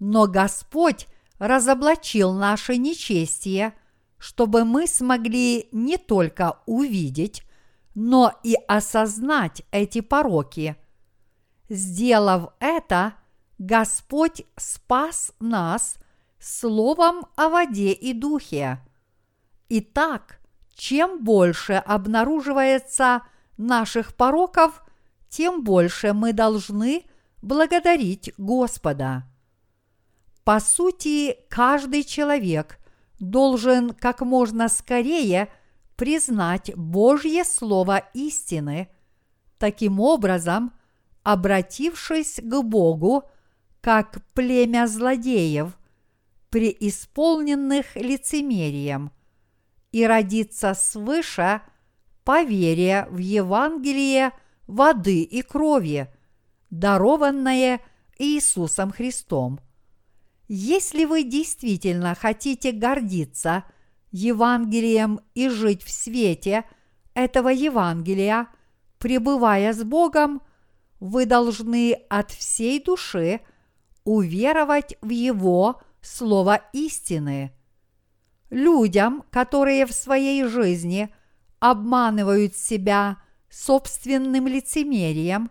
но 0.00 0.26
Господь 0.26 1.06
разоблачил 1.38 2.32
наше 2.32 2.76
нечестие, 2.76 3.74
чтобы 4.18 4.64
мы 4.64 4.86
смогли 4.86 5.68
не 5.72 5.96
только 5.96 6.58
увидеть, 6.66 7.42
но 7.94 8.32
и 8.42 8.56
осознать 8.68 9.62
эти 9.70 10.00
пороки. 10.00 10.76
Сделав 11.68 12.52
это, 12.60 13.14
Господь 13.58 14.42
спас 14.56 15.32
нас 15.40 15.96
словом 16.38 17.26
о 17.36 17.48
воде 17.48 17.92
и 17.92 18.12
духе– 18.12 18.80
Итак, 19.74 20.38
чем 20.74 21.24
больше 21.24 21.72
обнаруживается 21.72 23.22
наших 23.56 24.14
пороков, 24.14 24.82
тем 25.30 25.64
больше 25.64 26.12
мы 26.12 26.34
должны 26.34 27.06
благодарить 27.40 28.34
Господа. 28.36 29.22
По 30.44 30.60
сути, 30.60 31.38
каждый 31.48 32.04
человек 32.04 32.78
должен 33.20 33.90
как 33.90 34.20
можно 34.22 34.68
скорее 34.68 35.48
признать 35.96 36.74
Божье 36.74 37.44
Слово 37.44 37.98
истины, 38.14 38.88
таким 39.58 40.00
образом, 40.00 40.72
обратившись 41.22 42.40
к 42.42 42.62
Богу, 42.62 43.24
как 43.80 44.24
племя 44.34 44.86
злодеев, 44.86 45.76
преисполненных 46.50 47.94
лицемерием– 47.96 49.12
и 49.92 50.06
родиться 50.06 50.74
свыше 50.74 51.60
по 52.24 52.42
вере 52.42 53.06
в 53.10 53.18
Евангелие 53.18 54.32
воды 54.66 55.22
и 55.22 55.42
крови, 55.42 56.12
дарованное 56.70 57.80
Иисусом 58.18 58.90
Христом. 58.90 59.60
Если 60.54 61.06
вы 61.06 61.22
действительно 61.22 62.14
хотите 62.14 62.72
гордиться 62.72 63.64
Евангелием 64.10 65.20
и 65.32 65.48
жить 65.48 65.82
в 65.82 65.90
свете 65.90 66.64
этого 67.14 67.48
Евангелия, 67.48 68.48
пребывая 68.98 69.72
с 69.72 69.82
Богом, 69.82 70.42
вы 71.00 71.24
должны 71.24 71.94
от 72.10 72.32
всей 72.32 72.84
души 72.84 73.40
уверовать 74.04 74.98
в 75.00 75.08
Его 75.08 75.80
Слово 76.02 76.60
истины– 76.74 77.54
людям, 78.50 79.24
которые 79.30 79.86
в 79.86 79.92
своей 79.92 80.44
жизни 80.44 81.14
обманывают 81.60 82.58
себя 82.58 83.22
собственным 83.48 84.46
лицемерием, 84.48 85.50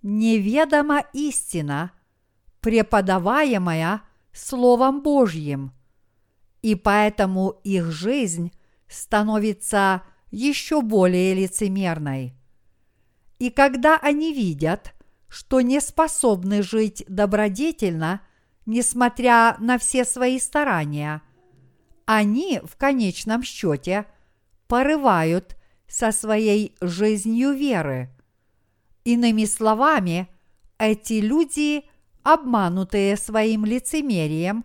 неведома 0.00 1.00
истина, 1.12 1.90
преподаваемая 2.60 4.02
Словом 4.32 5.02
Божьим, 5.02 5.72
и 6.62 6.74
поэтому 6.74 7.60
их 7.64 7.90
жизнь 7.90 8.52
становится 8.88 10.02
еще 10.30 10.80
более 10.80 11.34
лицемерной. 11.34 12.34
И 13.38 13.50
когда 13.50 13.98
они 13.98 14.32
видят, 14.32 14.94
что 15.28 15.60
не 15.60 15.80
способны 15.80 16.62
жить 16.62 17.04
добродетельно, 17.08 18.20
несмотря 18.66 19.56
на 19.58 19.78
все 19.78 20.04
свои 20.04 20.38
старания– 20.38 21.22
они 22.06 22.60
в 22.64 22.76
конечном 22.76 23.42
счете 23.42 24.06
порывают 24.66 25.56
со 25.88 26.12
своей 26.12 26.74
жизнью 26.80 27.52
веры. 27.52 28.10
Иными 29.04 29.44
словами, 29.44 30.28
эти 30.78 31.14
люди, 31.14 31.84
обманутые 32.22 33.16
своим 33.16 33.64
лицемерием, 33.64 34.64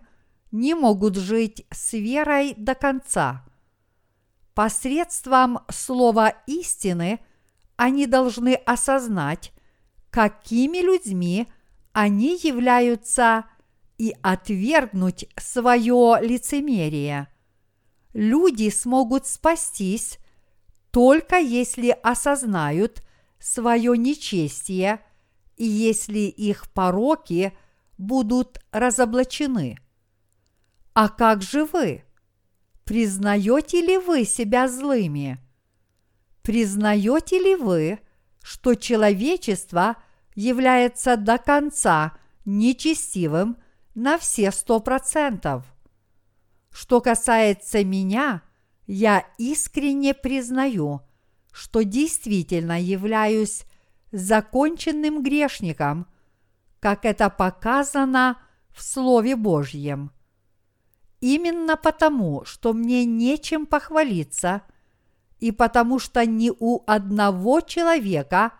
не 0.50 0.74
могут 0.74 1.16
жить 1.16 1.66
с 1.70 1.92
верой 1.92 2.54
до 2.56 2.74
конца. 2.74 3.44
Посредством 4.54 5.60
слова 5.68 6.30
истины 6.46 7.20
они 7.76 8.06
должны 8.06 8.54
осознать, 8.54 9.52
какими 10.10 10.78
людьми 10.78 11.46
они 11.92 12.38
являются 12.42 13.44
и 13.98 14.14
отвергнуть 14.22 15.28
свое 15.36 16.18
лицемерие. 16.20 17.28
Люди 18.14 18.70
смогут 18.70 19.26
спастись 19.26 20.18
только 20.90 21.36
если 21.36 21.96
осознают 22.02 23.02
свое 23.38 23.96
нечестие 23.96 25.00
и 25.58 25.64
если 25.64 26.20
их 26.20 26.70
пороки 26.72 27.52
будут 27.98 28.60
разоблачены. 28.70 29.78
А 30.94 31.08
как 31.08 31.42
же 31.42 31.64
вы? 31.64 32.04
Признаете 32.84 33.82
ли 33.82 33.98
вы 33.98 34.24
себя 34.24 34.68
злыми? 34.68 35.38
Признаете 36.42 37.38
ли 37.38 37.56
вы, 37.56 37.98
что 38.42 38.74
человечество 38.74 39.96
является 40.34 41.16
до 41.16 41.36
конца 41.36 42.16
нечестивым 42.44 43.58
на 43.94 44.16
все 44.16 44.50
сто 44.52 44.80
процентов? 44.80 45.66
Что 46.70 47.00
касается 47.00 47.84
меня, 47.84 48.42
я 48.86 49.26
искренне 49.36 50.14
признаю, 50.14 51.02
что 51.52 51.82
действительно 51.82 52.80
являюсь 52.80 53.64
законченным 54.12 55.22
грешником, 55.22 56.06
как 56.80 57.04
это 57.04 57.30
показано 57.30 58.38
в 58.70 58.82
Слове 58.82 59.36
Божьем. 59.36 60.12
Именно 61.20 61.76
потому, 61.76 62.44
что 62.44 62.72
мне 62.72 63.04
нечем 63.04 63.66
похвалиться, 63.66 64.62
и 65.40 65.52
потому 65.52 65.98
что 65.98 66.24
ни 66.24 66.52
у 66.56 66.82
одного 66.86 67.60
человека 67.60 68.52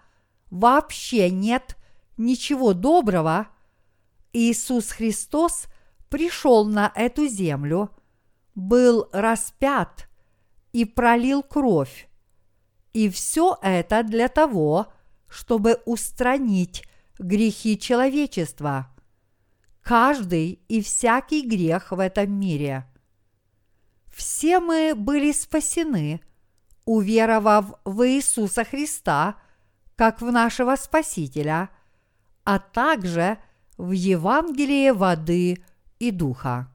вообще 0.51 1.31
нет 1.31 1.77
ничего 2.17 2.73
доброго, 2.75 3.49
Иисус 4.33 4.91
Христос 4.91 5.67
пришел 6.09 6.67
на 6.67 6.93
эту 6.95 7.27
землю, 7.27 7.91
был 8.55 9.09
распят 9.13 10.09
и 10.73 10.85
пролил 10.85 11.43
кровь. 11.43 12.09
И 12.93 13.09
все 13.09 13.57
это 13.63 14.03
для 14.03 14.29
того, 14.29 14.93
чтобы 15.29 15.81
устранить 15.85 16.85
грехи 17.19 17.79
человечества. 17.79 18.89
Каждый 19.83 20.61
и 20.69 20.83
всякий 20.83 21.47
грех 21.47 21.93
в 21.93 21.99
этом 21.99 22.33
мире. 22.33 22.87
Все 24.07 24.61
мы 24.61 24.95
были 24.95 25.33
спасены, 25.33 26.21
уверовав 26.85 27.75
в 27.85 28.07
Иисуса 28.09 28.65
Христа 28.65 29.37
как 29.97 30.21
в 30.21 30.31
нашего 30.31 30.77
Спасителя, 30.77 31.71
а 32.45 32.59
также 32.59 33.39
в 33.77 33.93
Евангелие 33.93 34.93
воды 34.93 35.63
и 35.99 36.11
духа. 36.11 36.69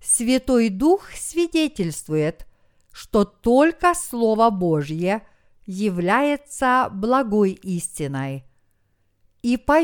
Святой 0.00 0.68
Дух 0.68 1.10
свидетельствует, 1.12 2.46
что 2.90 3.24
только 3.24 3.94
Слово 3.94 4.50
Божье 4.50 5.22
является 5.66 6.88
благой 6.92 7.52
истиной. 7.52 8.44
И 9.42 9.56
по 9.56 9.80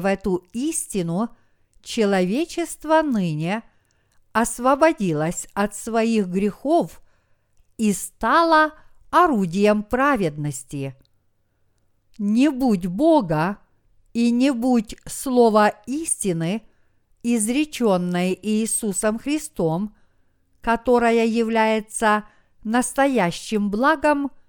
в 0.00 0.06
эту 0.06 0.44
истину 0.52 1.30
человечество 1.82 3.02
ныне 3.02 3.62
освободилось 4.32 5.46
от 5.52 5.74
своих 5.74 6.28
грехов 6.28 7.02
и 7.76 7.92
стало 7.92 8.72
орудием 9.10 9.82
праведности. 9.82 10.96
Не 12.18 12.50
будь 12.50 12.86
Бога 12.86 13.58
и 14.14 14.30
не 14.30 14.50
будь 14.50 14.96
слова 15.06 15.68
истины, 15.86 16.62
изреченной 17.22 18.38
Иисусом 18.40 19.18
Христом, 19.18 19.94
которая 20.60 21.26
является 21.26 22.24
настоящим 22.64 23.70
благом– 23.70 24.30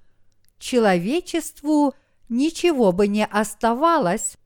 человечеству 0.63 1.93
ничего 2.29 2.93
бы 2.93 3.07
не 3.07 3.25
оставалось, 3.25 4.37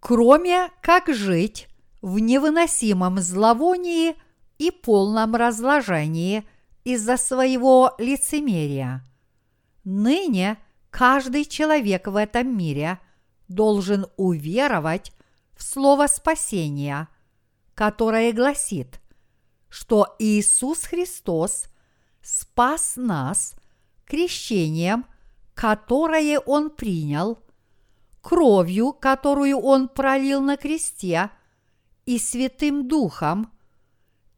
кроме 0.00 0.70
как 0.82 1.08
жить 1.08 1.68
в 2.02 2.18
невыносимом 2.18 3.18
зловонии 3.18 4.16
и 4.58 4.70
полном 4.70 5.34
разложении 5.34 6.46
из-за 6.84 7.16
своего 7.16 7.94
лицемерия. 7.96 9.02
Ныне 9.82 10.58
каждый 10.90 11.46
человек 11.46 12.06
в 12.06 12.16
этом 12.16 12.56
мире 12.56 12.98
должен 13.48 14.06
уверовать 14.16 15.12
в 15.56 15.62
слово 15.62 16.06
спасения, 16.06 17.08
которое 17.74 18.32
гласит, 18.32 19.00
что 19.70 20.14
Иисус 20.18 20.82
Христос 20.82 21.64
спас 22.20 22.96
нас 22.96 23.54
крещением– 24.04 25.06
которое 25.56 26.38
Он 26.38 26.68
принял, 26.68 27.38
кровью, 28.20 28.92
которую 28.92 29.58
Он 29.58 29.88
пролил 29.88 30.42
на 30.42 30.58
кресте, 30.58 31.30
и 32.04 32.18
Святым 32.18 32.86
Духом, 32.86 33.50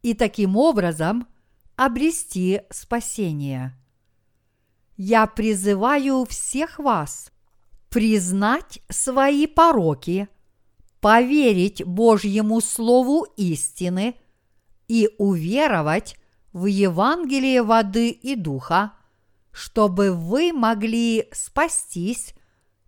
и 0.01 0.13
таким 0.13 0.55
образом 0.55 1.27
обрести 1.75 2.61
спасение. 2.71 3.77
Я 4.95 5.27
призываю 5.27 6.25
всех 6.25 6.79
вас 6.79 7.31
признать 7.89 8.79
свои 8.89 9.45
пороки, 9.45 10.29
поверить 11.01 11.83
Божьему 11.83 12.61
Слову 12.61 13.27
истины 13.35 14.15
и 14.87 15.09
уверовать 15.17 16.15
в 16.53 16.65
Евангелие 16.65 17.61
воды 17.61 18.09
и 18.09 18.35
духа– 18.35 18.93
чтобы 19.51 20.13
вы 20.13 20.53
могли 20.53 21.27
спастись 21.31 22.33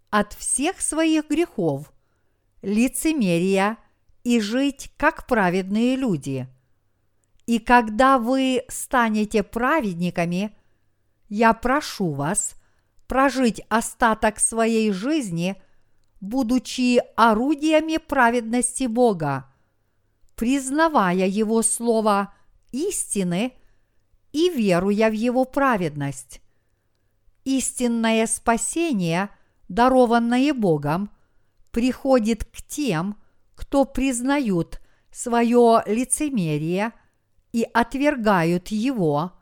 от 0.10 0.34
всех 0.34 0.82
своих 0.82 1.30
грехов, 1.30 1.92
лицемерия 2.62 3.78
и 4.24 4.40
жить 4.40 4.92
как 4.98 5.26
праведные 5.26 5.96
люди. 5.96 6.48
И 7.46 7.60
когда 7.60 8.20
вы 8.20 8.64
станете 8.68 9.44
праведниками, 9.44 10.56
я 11.28 11.54
прошу 11.54 12.12
вас 12.12 12.56
прожить 13.08 13.62
остаток 13.68 14.40
своей 14.40 14.92
жизни, 14.92 15.62
будучи 16.20 17.02
орудиями 17.16 17.98
праведности 17.98 18.86
Бога, 18.86 19.52
признавая 20.36 21.28
Его 21.28 21.62
Слово 21.62 22.34
истины 22.72 23.54
и 24.32 24.50
веруя 24.50 25.10
в 25.10 25.14
Его 25.14 25.46
праведность 25.46 26.42
истинное 27.44 28.28
спасение, 28.28 29.30
дарованное 29.68 30.54
Богом, 30.54 31.12
приходит 31.72 32.46
к 32.46 32.62
тем, 32.62 33.18
кто 33.56 33.86
признают 33.86 34.82
свое 35.12 35.84
лицемерие 35.86 36.92
и 37.52 37.68
отвергают 37.74 38.70
его, 38.70 39.34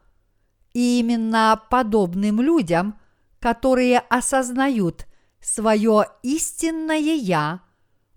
и 0.74 1.00
именно 1.00 1.62
подобным 1.70 2.42
людям, 2.42 3.00
которые 3.40 4.00
осознают 4.00 5.08
свое 5.42 6.06
истинное 6.22 6.98
«Я», 6.98 7.62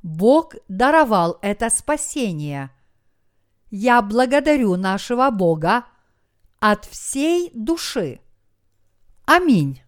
Бог 0.02 0.56
даровал 0.66 1.38
это 1.42 1.70
спасение. 1.70 2.70
Я 3.70 4.02
благодарю 4.02 4.76
нашего 4.76 5.30
Бога 5.30 5.84
от 6.58 6.84
всей 6.86 7.50
души. 7.54 8.20
Аминь. 9.31 9.81